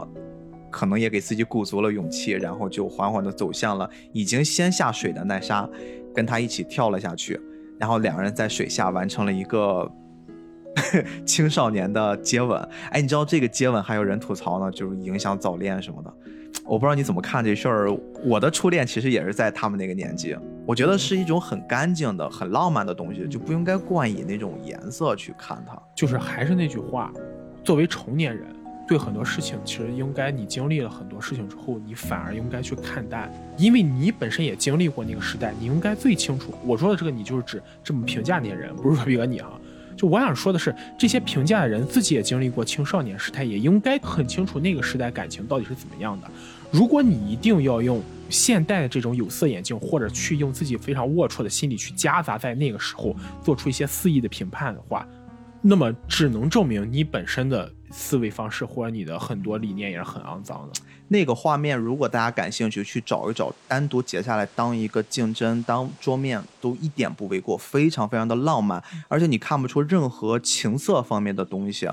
[0.69, 5.69] 可能也给自己鼓足了勇气，然后就缓缓地走向了已经先下水的奈莎，
[6.17, 7.39] 跟他一起跳了下去，
[7.79, 9.87] 然后两人在水下完成了一个。
[11.25, 12.61] 青少年的接吻，
[12.91, 16.13] 哎，你知道这个接吻还有人吐槽呢，就是影响早恋什么的。
[16.63, 17.97] 我不知道你怎么看这事儿。
[18.23, 20.37] 我的初恋其实也是在他们那个年纪，
[20.67, 25.75] 我觉得是一种很干净的、很浪漫的东西，就不应该冠以那种颜色去看它。
[25.95, 27.11] 就是还是那句话，
[27.63, 28.45] 作为成年人，
[28.87, 36.53] 对很多事情其实应该你经历了很多事情之后，你反而应该去看淡，因为你本身也经历过那个时代，你应该最清楚。
[36.65, 39.59] 我说的这个，你就是指这么评价那些人，不是说比哥你哈。
[39.97, 46.29] 就我想说的是，这些评价的人自己也经历过青少年时代，也应该很清楚那个时代感情到底是怎么样的。
[46.71, 55.07] 如果你一定要用现代的这种有色眼镜，或者去用自己非常龌龊的心理去夹杂在那个时候，做出一些肆意的评判的话，
[55.63, 60.79] 那么只能证明你本身的思维方式或者你的很多理念也是很肮脏的。
[61.09, 71.89] 那个画面，如果大家感兴趣，去找一找，单独截下来当一个竞争、当桌面，都一点不为过，非常非常的浪漫，而且你看不出任何情色方面的东西。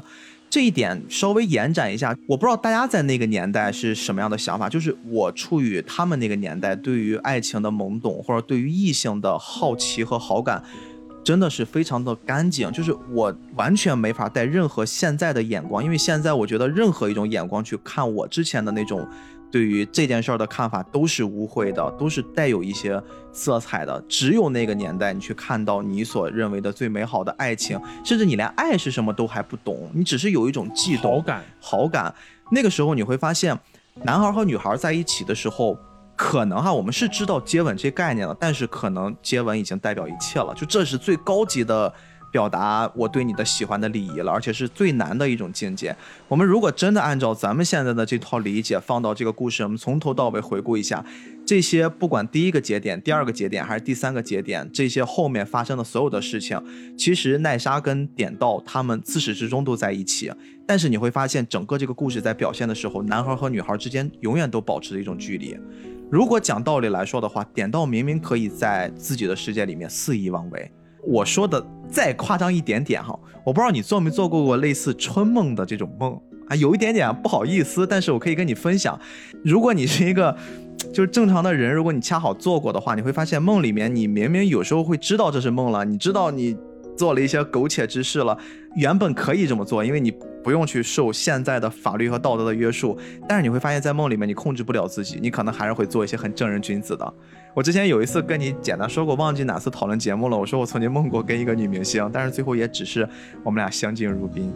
[0.50, 10.62] 这一点稍微延展一下，我不知道大家在那个年代是什么样的想法，就是我处于他们那个年代，对于爱情的懵懂，或者对于异性的好奇和好感。
[11.24, 19.08] 真的是非常的干净，就是我完全没法带任何现在的眼光，因为现在我觉得任何一种眼光去看我之前的那种
[19.50, 23.02] 对于这件事儿的看法都是污秽的，都是带有一些
[23.32, 23.98] 色彩的。
[24.06, 32.14] 只有那个年代，你去看到你所认为的最美好的爱情，甚至你连爱是什么都还不懂，你只是有一种悸动、好感、好感。
[32.50, 33.58] 那个时候你会发现，
[34.02, 35.78] 男孩和女孩在一起的时候。
[36.16, 41.92] 可能哈，我们是知道接吻这概念了，但是可能接吻已经代表一切了，就这是最高级的
[42.30, 45.94] 表达我对你的喜欢的礼仪了，而且是最难的一种境界。
[46.28, 51.04] 我们如果真的按照咱们现在的这套理解放到这个故事，我们从头到尾回顾一下，
[51.46, 56.60] 这些不管第一个节点、第二个节点还是第三个节点，这些后面发生的所有的事情，
[56.96, 60.32] 其实奈莎跟点到他们自始至终都在一起，
[60.66, 65.56] 但是你会发现整个这个故事在表现的时候，男孩和女孩之间永远都保持着一种距离。
[66.14, 70.70] 如果讲道理来说的话，点到明明可以在自己的世界里面肆意妄为。
[71.02, 71.60] 我说的
[71.90, 78.96] 再夸张一点点哈，我不知道你做没做过过类似春梦的这种梦啊，有一点点不好意思，但是我可以跟你分享。
[79.44, 80.36] 如果你是一个
[80.94, 86.56] 就是正常的人，如果你恰好做过的话，你会发现梦里面你明明有时候会知道这是梦了，你知道你
[86.96, 88.36] 做了一些苟且之事了。
[88.76, 92.98] 原本可以这么做，因为你不用去受现在的法律和道德的约束。
[93.28, 97.14] 但是你会发现在梦里面，你控制不了自己，你可能还是会做一些很正人君子的。
[97.54, 100.36] 我之前有一次跟你简单说过，忘记哪次讨论节目了。
[100.36, 103.08] 我说我曾经梦过跟一个女明星，但是最后也只是
[103.44, 104.52] 我们俩相敬如宾。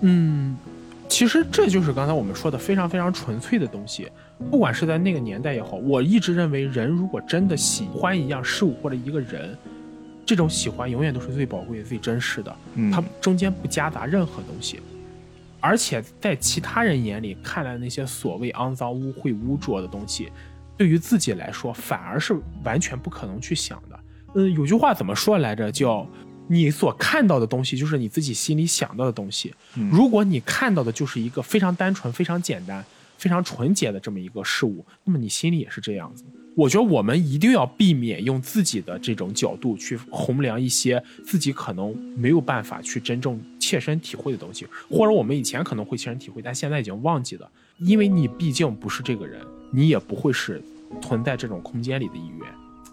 [0.00, 0.56] 嗯，
[1.08, 4.08] 其实这就是刚才我们说的非常非常纯粹的东西。
[4.50, 9.56] 不管是在那个年代也好，我一直认为，人如果真的喜欢一样事物或者一个人，
[10.26, 12.54] 这种喜欢永远都是最宝贵、最真实的。
[12.74, 14.80] 嗯它中间不夹杂任何东西，
[15.60, 20.30] 而且在其他人眼里看来那些所谓肮脏、污秽、污浊的东西，
[20.76, 24.00] 对于自己来说反而是完全不可能去想的。
[24.34, 25.70] 嗯，有句话怎么说来着？
[25.70, 26.06] 叫
[26.48, 29.54] 你所看到的东西就是你自己心里想到的东西。
[29.76, 32.84] 嗯如果你看到的就是一个非常单纯、非常简单、
[33.16, 36.24] 非常纯洁的这么一个事物，那么你心里也是这样子。
[36.56, 47.46] 我觉得我们一定要避免用自己的这种角度去衡量一些自己可能没有办法去真正切身体会的东西，或者我们以前可能会切身体会，但现在已经忘记了，
[47.76, 49.38] 因为你毕竟不是这个人，
[49.70, 50.62] 你也不会是
[51.02, 52.48] 存在这种空间里的一员。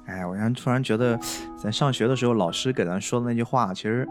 [0.07, 1.17] 哎，我现在突然觉得，
[1.57, 4.05] 咱上学的时候老师给咱说的那句话，其实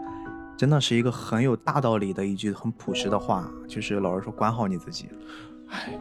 [0.57, 5.05] 真的是一个很有大道理的一句很朴实的话，就是老师说管好你自己。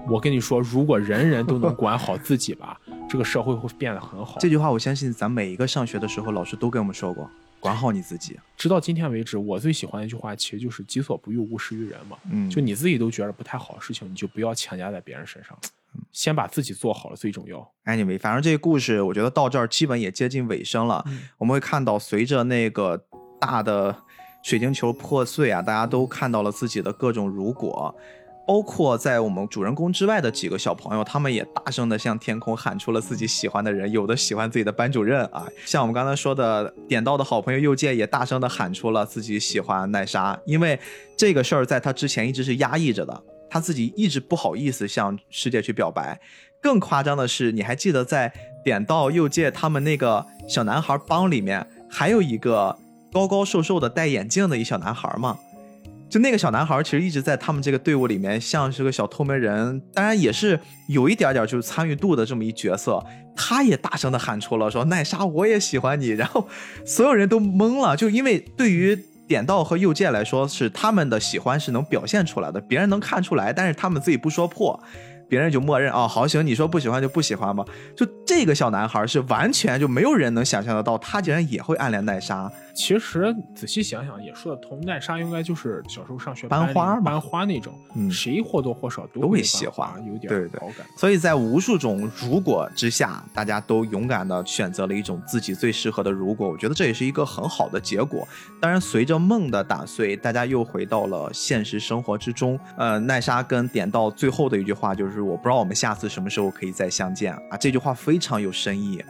[0.08, 4.36] 我跟你说，如果人人都能管好自己吧，这个社会会变得很好。
[4.38, 7.28] 这句话我相信咱每一个上学的时候老师都跟我们说过，
[7.60, 8.38] 管好你自己。
[8.56, 12.16] 直到今天为止，我最喜欢的一句话其实就是“己所不欲，勿施于人”嘛。
[12.30, 15.56] 嗯，就你自己都觉得不太好的事情，你就不要强加在别人身上，
[16.12, 17.58] 先把自己做好了最重要。
[17.86, 21.02] anyway，反正这个故事我觉得到这儿基本也接近尾声了。
[21.06, 23.04] 嗯我们会看到，随着那个
[23.40, 23.96] 大的
[24.42, 27.94] 水晶球破碎啊，大家都看到了自己的各种如果。
[28.46, 40.78] 包括在我们主人公之外的几个小朋友，他们也大声的向天空喊出了自己喜欢的人，有的喜欢自己的班主任啊，像我们刚才说的点到的好朋友右介也大声的喊出了自己喜欢奈莎，因为
[41.16, 46.20] 这个事儿在他之前一直是压抑着的，他自己一直不好意思向世界去表白。
[46.60, 48.32] 更夸张的是，你还记得在
[48.64, 52.78] 点到右介他们那个小男孩帮里面，还有一个
[53.12, 55.38] 高高瘦瘦的戴眼镜的一小男孩吗？
[56.12, 63.02] 就那个小男孩，其实一直在他们这个队伍里面，像是个小透明人，当然也是有一点点就是参与度的这么一角色。
[63.34, 66.46] 他也大声的喊出了说：“奈莎，我也喜欢你。”然后
[66.84, 68.94] 所有人都懵了，就因为对于
[69.26, 74.78] 点到和右键来说，是他们的喜欢是能表现出来的，别人能看出来，但是他们自己不说破。
[75.30, 77.64] 别人就默认哦，好行，你说不喜欢就不喜欢吧。
[77.96, 82.52] 就这个小男孩是完全就没有人能想象得到，他竟然也会暗恋奈莎。
[82.74, 90.86] 其实仔细想想也说得通，奈莎应该就是小时候上学班花嘛班花那种，嗯谁或多或少都会会喜欢有点对对好感。
[90.96, 96.48] 所以在无数种如果之下，大家都勇敢的选择了一种自己最适合的如果。
[96.48, 98.26] 我觉得这也是一个很好的结果。
[98.60, 102.58] 当然，随着梦的打碎，大家又回到了现实生活之中。
[102.76, 109.04] 呃，奈莎跟点到最后的一句话就是：“我不知道我们下次什么时候可以再相见啊。”这句话非常有深意，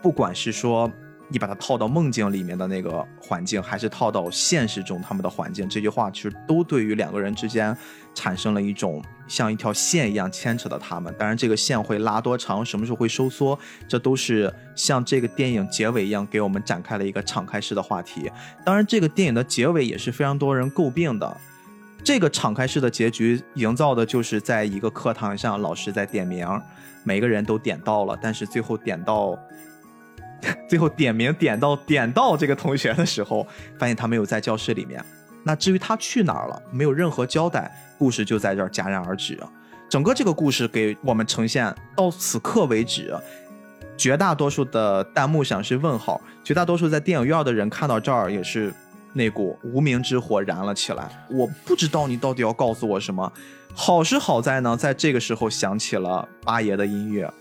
[0.00, 0.90] 不管是说。
[1.30, 7.76] 你把它套到梦境里面的那个环境，还是套到现实中他们的环境，这句话其实都对于两个人之间
[8.14, 11.14] 产生了一种像一条线一样牵扯的他们。
[11.18, 18.30] 当然，这个线会拉多长，什么时候会收缩，这都是像这个电影结尾一样给我们展开了一个敞开式的话题。
[18.64, 21.36] 当然，这个电影的结尾也是非常多人诟病的。
[22.02, 26.48] 这个敞开式的结局营造的就是在一个课堂上，老师在点名，
[27.04, 29.38] 每个人都点到了，但是最后点到。
[30.68, 33.46] 最后点名点到点到这个同学的时候，
[33.78, 35.04] 发现他没有在教室里面。
[35.44, 39.38] 那至于他去哪儿了，没有任何交代，故事就在这儿戛然而止。
[39.88, 43.16] 整个这个故事给我们呈现到此刻为止，
[43.96, 48.72] 绝大多数的弹幕上是问号，绝大多数在电影院的人看到这儿也是
[49.14, 51.08] 那股无名之火燃了起来。
[51.30, 53.32] 我不知道你到底要告诉我什么。
[53.74, 57.32] 好是好在呢，在这个时候响起了八爷的音乐。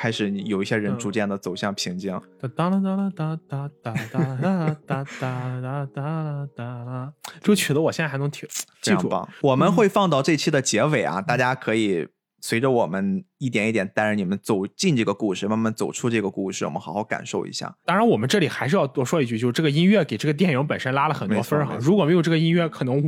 [0.00, 2.18] 开始有一些人逐渐的走向平静。
[2.40, 7.12] 哒哒啦哒啦哒哒哒哒啦哒哒哒哒啦哒啦，
[7.42, 8.48] 这个曲子我现在还能听，
[8.80, 8.96] 记住。
[8.96, 9.28] 非常棒。
[9.42, 12.08] 我们会放到这期的结尾啊，大家可以
[12.40, 17.70] 随着我们一点一点带着你们走进这个故事，慢慢走出这个故事，我们好好感受一下。
[17.84, 22.98] 当然，我们这里还是要多说一句，就是这个音乐给这个电影本身拉了很多分儿哈如果没有这个音乐，可能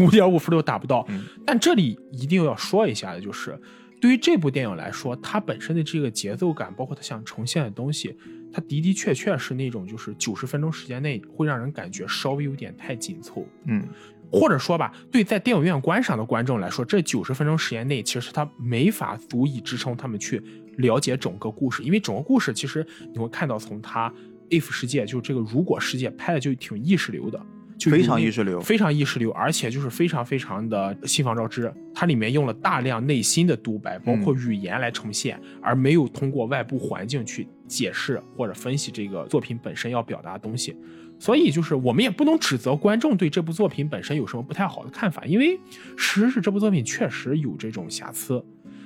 [0.00, 1.06] 五点五分都达不到。
[1.10, 3.56] 嗯但这里一定要说一下的就是，
[4.00, 8.16] 对于这部电影来说，它本身的这个节奏感，包括它想呈现的东西，
[8.52, 13.46] 它的的确确是那种就是九十分钟时间内会让人感觉稍微有点太紧凑。
[13.66, 13.86] 嗯，
[14.32, 20.42] 或者说吧，对在电影院观赏的观众来说，这九十分钟时间内，其实它没法足以支撑他们去
[20.78, 24.10] 了解整个故事，因为整个故事其实你会看到，从它
[24.48, 27.38] if 世界，就是这个如果世界拍的就挺意识流的，
[27.80, 40.76] 就非常意识流非常意识流，而且就是非常非常的西方招之，它里面用了大量内心的独白，包括语言来呈现，而没有通过外部环境去解释或者分析这个作品本身要表达的东西。
[41.18, 45.58] 所以就是我们也不能指责观众对这部作品本身有什么不太好的看法，因为
[45.96, 48.44] 事实是这部作品确实有这种瑕疵。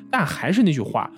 [0.09, 1.11] 但还是那句话，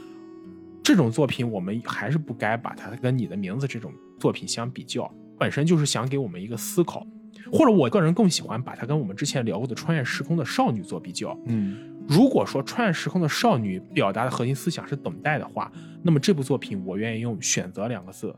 [0.82, 7.07] 这种作品我们还是不该把它跟你的名字这种作品相比较，本身就是想给我们一个思考。
[7.52, 11.39] 或者我个人更喜欢把它跟我们之前聊过的穿越时空的少女做比较。
[11.47, 11.77] 嗯，
[12.09, 15.70] 如果说穿越时空的少女表达的核心思想是等待的话，
[16.02, 18.35] 那么这部作品我愿意用选择两个字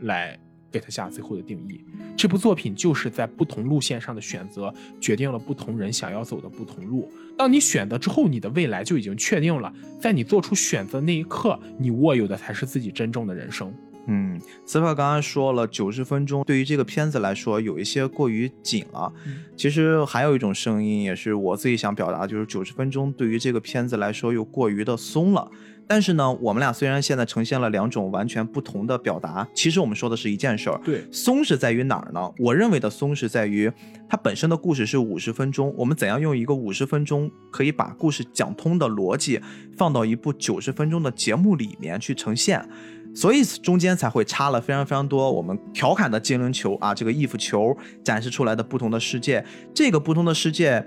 [0.00, 0.38] 来
[0.70, 1.84] 给它下最后的定义。
[2.16, 7.10] 这部作品就是在不同路线上的选择，决定了不同人想要走的不同路。
[7.36, 9.72] 当你选择之后，你的未来就已经确定了。
[10.00, 13.72] 在你做出选择那一刻，你握有的才是自己真正的人生。
[14.06, 19.12] 嗯，司法刚刚说了，九十分钟对于这个片子来说有一些过于紧了。
[19.26, 25.48] 嗯其实还有一种声音，也是我自己想表达，就是九十分钟对于这个片子来说又过于的松了。
[25.86, 30.80] 但是呢，我们俩虽然现在呈现了两种完全不同的表达，其实我们说的是一件事儿。
[30.82, 32.32] 对，松是在于哪儿呢？
[32.38, 33.70] 我认为的松是在于
[34.08, 39.40] 它本身的故事是五十分钟，我们怎样用一个五十分钟可以把故事讲通的逻辑
[39.76, 42.66] 放到一部九十分钟的节目里面去呈现，
[43.14, 49.44] 所以中间才会插了非常非常多我们调侃的精灵球啊，这个 if 球展示出来的不同的世界，
[49.74, 50.86] 这个不同的世界，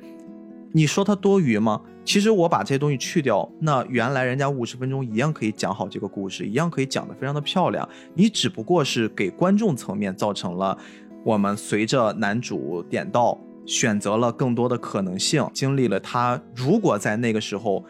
[0.74, 1.82] 你说它多余吗？
[2.04, 7.88] 其实我把这些东西去掉，那原来人家五十分钟一样可以讲好这个故事，一样可以讲得非常的漂亮。
[8.14, 10.78] 你只不过是给观众层面造成了
[11.24, 17.84] 我们随着男主点到选择了更多的可能性，经历了他如果在那个时候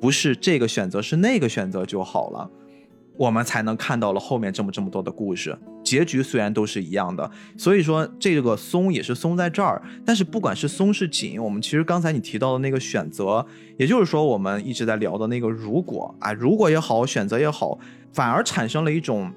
[0.00, 2.50] 不是这个选择是那个选择就好了。
[3.18, 9.82] 我们才能看到了后面这么这么多的故事，结局虽然都是一样的，所以说这个松也是松在这儿。
[10.06, 13.44] 但是不管是松是紧，我们其实刚才你提到的那个选择，
[13.76, 17.76] 也就是说我们一直在聊的那个如果啊，如果也好，选择也好，
[18.12, 19.32] 反而产生了一种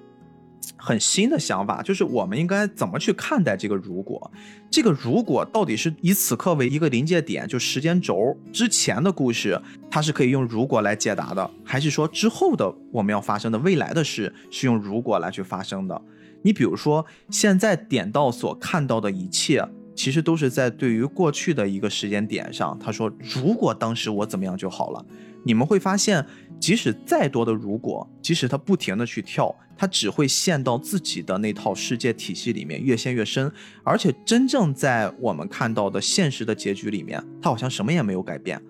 [0.77, 4.31] 很新的想法，就是我们应该怎么去看待这个如果？
[4.69, 9.59] 这个如果到底是以此刻为一个临界点，就时间轴之前的故事，
[9.89, 16.01] 它是可以用如果来解答的，还是说之后的我们要发生的未来的事是用如果来去发生的？
[16.43, 19.63] 你比如说，现在点到所看到的一切，
[19.95, 25.05] 其实都是在对于过去的一个时间点上，他说如果当时我怎么样就好了。
[25.43, 26.23] 你们会发现，
[26.59, 33.52] 即使再多的如果，即使他不停的去跳，他只会陷到自己的那套世界体系里面，越陷越深。
[33.84, 38.62] 而且真正在我们看到的现实的结局里面，他好像什么也没有改变。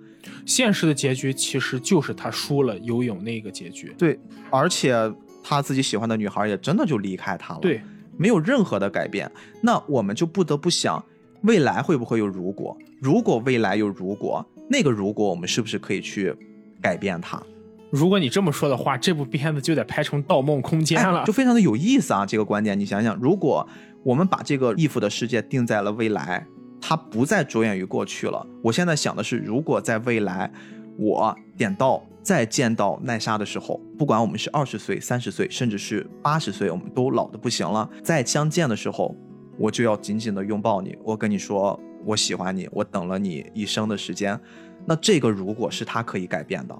[0.46, 3.94] 现实的结局其实就是他输了游泳那个结局。
[3.98, 4.18] 对，
[4.50, 4.96] 而且
[5.44, 7.60] 他自己喜欢的女孩也真的就离开他了。
[7.60, 7.82] 对，
[8.16, 9.30] 没有任何的改变。
[9.62, 11.04] 那我们就不得不想，
[11.42, 12.78] 未来会不会有如果？
[13.02, 16.34] 如果未来有如果，那个如果我们是不是可以去
[16.82, 17.44] 改变它？
[17.91, 21.34] 如果你这么说的话，这部片子就得拍成《盗梦空间》了哎，就。
[21.34, 22.26] 非常的有意思啊！
[22.26, 23.68] 这个观点，你想想，如果
[24.01, 26.47] 我们把这个 if 的世界定在了未来，
[26.80, 28.47] 它不再着眼于过去了。
[28.63, 30.49] 我现在想的是，如果在未来，
[30.97, 39.13] 我点到再见到奈莎的时候，不管我们是二十岁、三十岁，甚至是八十岁，我们都老的不行了，再相见的时候，
[39.57, 44.39] 我就要紧紧的拥抱你，我跟你说我喜欢你，我等了你一生的时间。
[44.85, 46.76] 那这个如果是他可以改变的，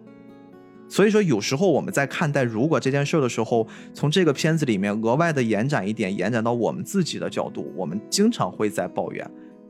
[0.92, 9.26] 所以说，有时候我们在看待如果这件事儿的时候，从这个片子里面额外的延展一点，延展到我们自己的角度，我们经常会在抱怨，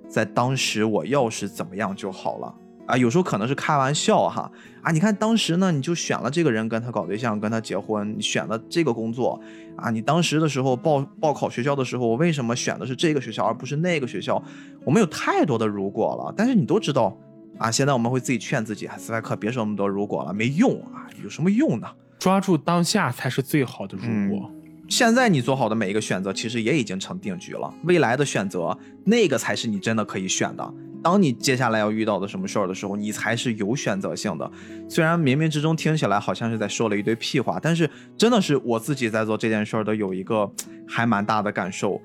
[0.09, 2.55] 在当时我要是怎么样就好了
[2.87, 2.97] 啊。
[2.97, 9.39] 有时候可能是开玩笑哈啊，你看当时呢，你就选了这个人跟他搞对象，跟他结婚，你选了这个工作
[9.75, 14.41] 啊，你当时的时候报报考学校的时候，我为什么选的是这个学校而不是那个学校？
[14.83, 17.15] 我们有太多的如果了，但是你都知道。
[17.61, 21.87] 啊，现在我们会自己劝自己，啊斯派克别说那么多如果了，没用啊，有什么用呢？
[22.17, 24.51] 抓住当下才是最好的如果。
[24.89, 27.71] 现在你做好的每一个选择，其实也已经成定局了。
[27.83, 28.75] 未来的选择，
[29.05, 30.73] 那个才是你真的可以选的。
[31.03, 34.51] 当你接下来要遇到的什么事儿的时候，你才是有选择性的。
[34.89, 40.51] 虽然冥冥之中听起来好像是在说了一堆屁话，但是真的是我自己在做这件事儿的有一个
[40.87, 42.01] 还蛮大的感受。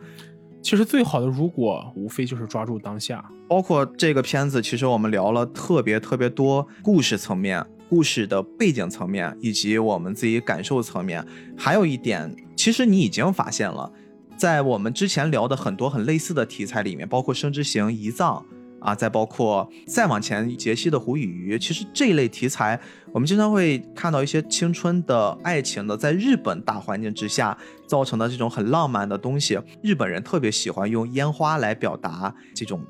[0.67, 3.25] 其实最好的如果，无非就是抓住当下。
[3.47, 11.25] 包括这个片子，其实我们聊了特别特别多故事层面，故事的背景层面，以及我们自己感受层面。
[11.57, 13.89] 还有一点，其实你已经发现了，
[14.37, 18.45] 在我们之前聊的很多很类似的题材里面，包括《生之行》《遗葬》
[18.81, 22.79] 啊，再包括再往前杰西的《胡与鱼》，其实这一类题材，
[23.13, 29.59] 我们经常会看到一些青春的爱情的，在日本大环境之下造成的这种很浪漫的东西。
[29.83, 32.85] 日本人特别喜欢用烟花来表达这种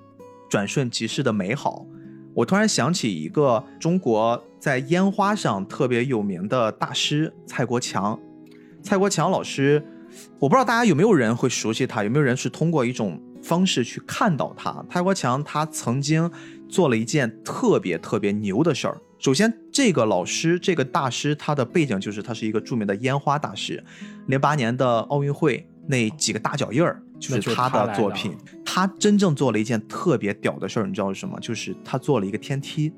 [0.51, 1.87] 转瞬即逝的美好。
[2.35, 8.21] 我突然想起一个中国在烟花上特别有名的大师蔡国强，
[8.83, 9.83] 蔡国强老师，
[10.39, 14.85] 我不知道大家有没有人会熟悉他，有没有人是通过一种方式去看到他。
[14.89, 16.31] 泰国强他曾经
[16.69, 19.01] 做了一件特别特别牛的事儿。
[19.19, 23.83] 首先，这个老师这个大师他的背景就是他是一个著名的烟花大师，
[24.27, 27.03] 零八年的奥运会那几个大脚印儿。
[27.19, 31.41] 就是他的作品，他真正做了一件特别屌的事儿，你知道是什么？
[31.41, 32.93] 就是他做了一个天梯。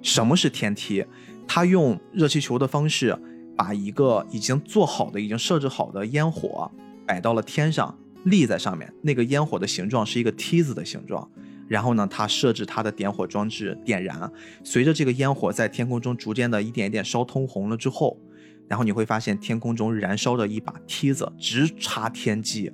[0.00, 0.36] 什么？
[0.36, 1.04] 是天梯？
[1.48, 3.18] 他用热气球的方式，
[3.56, 6.70] 把一个已经做好的、已经设置好的烟火
[7.04, 8.92] 摆到了天上，立在上面。
[9.02, 11.28] 那个烟火的形状是一个梯子的形状。
[11.68, 14.30] 然后呢，他设置他的点火装置点燃，
[14.64, 18.18] 随着这个烟火在天空中逐渐的一点一点烧通红了之后，
[18.66, 22.72] 然后你会发现天空中燃烧着一把梯子，直插天际。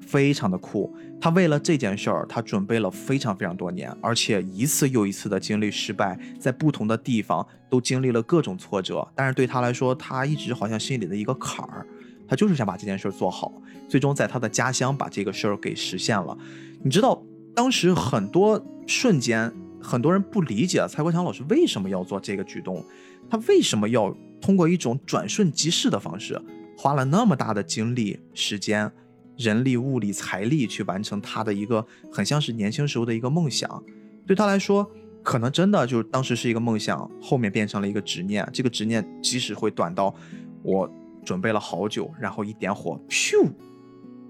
[0.00, 9.04] 非常的酷，他为了这件事儿，他准备了非常非常多年，而且一次又一次的经历失败，在不同的地方都经历了各种挫折。
[9.16, 11.84] 但是对他来说，他一直好像心里的一个坎儿，
[12.26, 13.52] 他就是想把这件事儿做好。
[13.88, 16.36] 最终在他的家乡把这个事儿给实现了。
[16.82, 17.22] 你知道，
[17.54, 22.84] 当时很多瞬间，很多人不理解蔡国强老师为什么要做这个举动，
[23.30, 26.40] 他为什么要通过一种转瞬即逝的方式，
[26.76, 28.90] 花了那么大的精力时间。
[29.36, 33.84] 人力、物力、财力去完成他的一个很像是年轻时候的一个梦想，
[34.26, 34.90] 对他来说，
[35.22, 38.48] 可能真的就是当时是一个梦想，后面变成了一个执念。
[38.50, 40.14] 这个执念即使会短到
[40.62, 40.90] 我
[41.26, 43.46] 准备了好久，然后一点火，咻，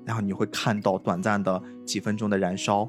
[0.04, 2.88] 然后你会看到短暂的几分钟的燃烧，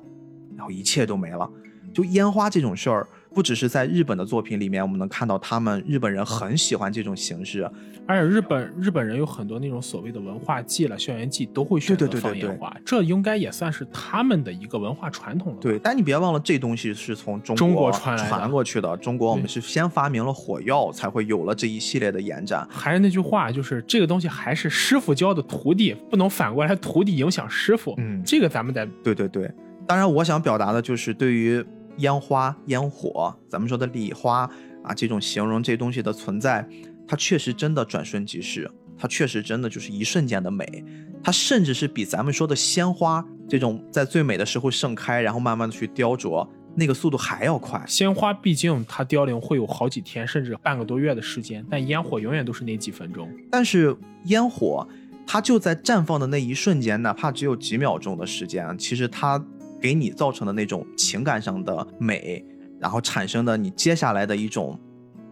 [0.56, 1.48] 然后一切都没了。
[1.94, 3.08] 就烟花这种事儿。
[3.38, 7.70] 不只是在日本的作品里面，我们能看到他们日本人很喜欢这种形式，
[8.08, 15.60] 而且日本日本人有很多那种所谓的文化祭了、校园祭都会选择放烟花，这应该也算是他们的一个文化传统了。
[15.62, 18.98] 对，但你别忘了，这东西是从中国传传过去的。
[18.98, 22.68] 中国我们是先发明了火药，才会有了这一系列的延展。
[22.72, 27.94] 还是那句话，就是这个东西还是师傅教的徒弟，不能反过来徒弟影响师傅。
[28.00, 29.48] 嗯，这个咱们得对对对。
[29.86, 31.64] 当然，我想表达的就是对于。
[31.98, 34.50] 烟花、烟火，咱们说的礼花
[34.84, 36.68] 啊，这种形容这东西的存在，
[37.08, 40.84] 它确实真的转瞬即逝，它确实真的就是一瞬间的美，
[41.24, 47.84] 它甚至是比咱们说的鲜花这种在最美的时候盛开，然后慢慢的去雕琢，那个速度还要快。
[47.88, 53.30] 鲜花毕竟它凋零会有好几天，甚至半个多月的时间，但烟火永远都是那几分钟。
[53.50, 53.96] 但是
[54.26, 54.88] 烟火，
[55.26, 59.44] 它就在绽放的那一瞬间，哪怕只有几秒钟的时间，其实它。
[59.80, 62.44] 给你造成的那种情感上的美，
[62.80, 64.80] 然后产生的你接下来的一种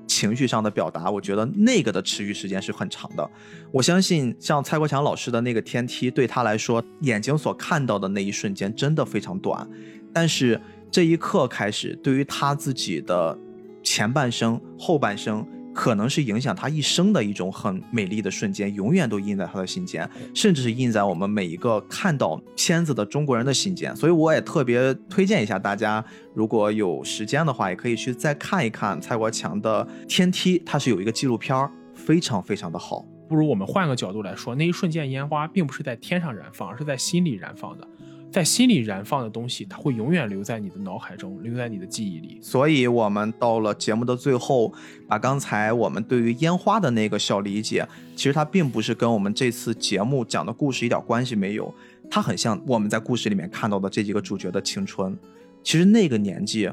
[0.08, 3.30] 情绪上的表达，我觉得那个的持续时间是很长的。
[3.72, 9.68] 我相信像蔡国强老师的那个天梯，对他来说，眼睛所看到的那一瞬间真的非常短，
[10.14, 10.62] 但是
[10.92, 13.38] 这一刻开始，对于他自己的
[13.84, 15.46] 前半生、后半生。
[15.76, 23.94] 可能是影响他一生的一种很美丽的瞬间，永远都印在他的心间，甚至是印在我们每一个看到片子的中国人的心间。
[23.94, 26.04] 所以我也特别推荐一下大家，
[26.34, 33.06] 如果有时间的话，也可以去再看一看蔡国强的《天梯》，它是有一个纪录片，非常非常的好。
[33.28, 37.88] 不如我们换个角度来说，那一瞬间烟花并不是在天上燃放，而是在心里燃放的。
[38.36, 42.38] 在心里燃放的东西，它会永远留在你的脑海中，留在你的记忆里。
[42.42, 44.74] 所以，我们到了节目的最后，
[45.08, 51.74] 把刚才我们对于烟花的那个小理解，其实它并不是跟我们这次节目讲的故事一点关系没有。
[52.12, 55.18] 它很像我们在故事里面看到的这几个主角的青春。
[55.64, 56.70] 其实那个年纪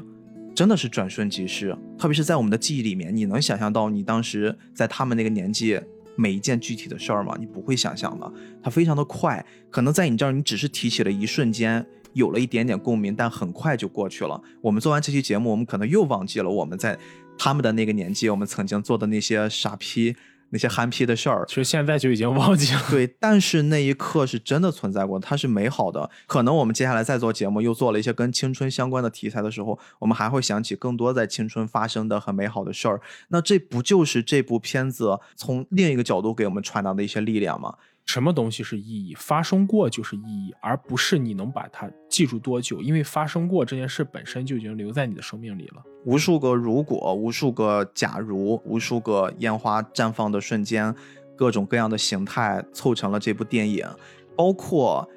[0.53, 5.79] 真的是转瞬即逝，特别是在我们的记忆里面，你能想象到你当时在他们那个年纪。
[6.15, 8.31] 每一件具体的事儿嘛，你不会想象的，
[8.61, 14.41] 它非常的快，可能在你这儿，你只是提起了一瞬间，有了一点点共鸣，但很快就过去了。
[14.61, 16.97] 我们做完这期节目，我们可能又忘记了我们在
[17.37, 20.15] 他们的那个年纪，我们曾经做的那些傻批。
[20.53, 22.81] 那些憨批的事儿，其实现在就已经忘记了。
[22.87, 26.07] 对，但是那一刻是真的存在过，它是美好的。
[26.27, 33.01] 可能我们接下来再做节目，又做了一些跟青春相关的题材的时候，我们还会想起更多在青春发生的很美好的事儿。
[33.29, 37.73] 那这不就是这部片子从另一个角度给我们传达的一些力量吗？
[38.05, 39.15] 什么东西是意义？
[39.15, 42.81] 发生过就是意义，而不是你能把它记住多久。
[42.81, 45.81] 因为发生过这件事本身就已经留在你的生命里了。
[46.05, 50.93] 无数个如果，无数个假如，无数个烟花绽放的瞬间，
[51.35, 53.87] 各种各样的形态凑成了这部电影。
[54.35, 55.07] 包括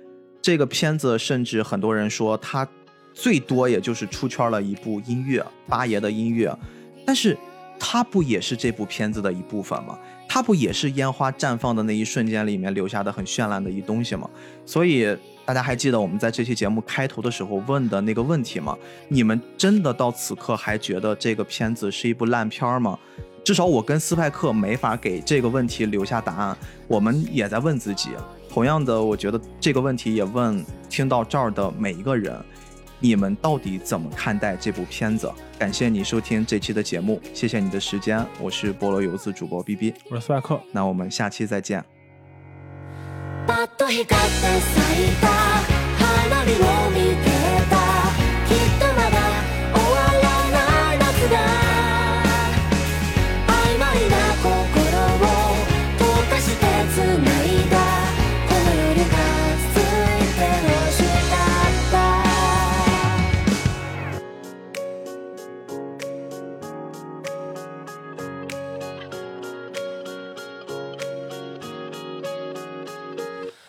[0.41, 2.67] 这个片子，甚至很多人说它
[3.13, 6.57] 最多也就是出圈了一部音乐，八爷的音乐。
[7.05, 7.37] 但是
[7.79, 9.99] 它不也是这部片子的一部分吗？
[10.29, 14.29] 它不也是烟花绽放的那一瞬间里面留下的很绚烂的一东西吗？
[14.65, 18.77] 所以大家还记得我们在这期节目开头的时候问的那个问题吗？
[19.09, 22.99] 你们真的到此刻还觉得这个片子是一部烂片吗？
[23.45, 26.57] 至少我跟斯派克没法给这个问题留下答案。
[26.89, 28.11] 我们也在问自己。
[28.51, 32.35] 同样的，我觉得这个问题也问听到这儿的每一个人。
[32.99, 35.31] 你们到底怎么看待这部片子？
[35.59, 41.85] 感谢你收听这期的节目，谢谢你的时间，我是菠萝游子主播 B B，我是斯派克，那我们下期再见。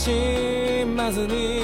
[0.00, 1.59] しまずに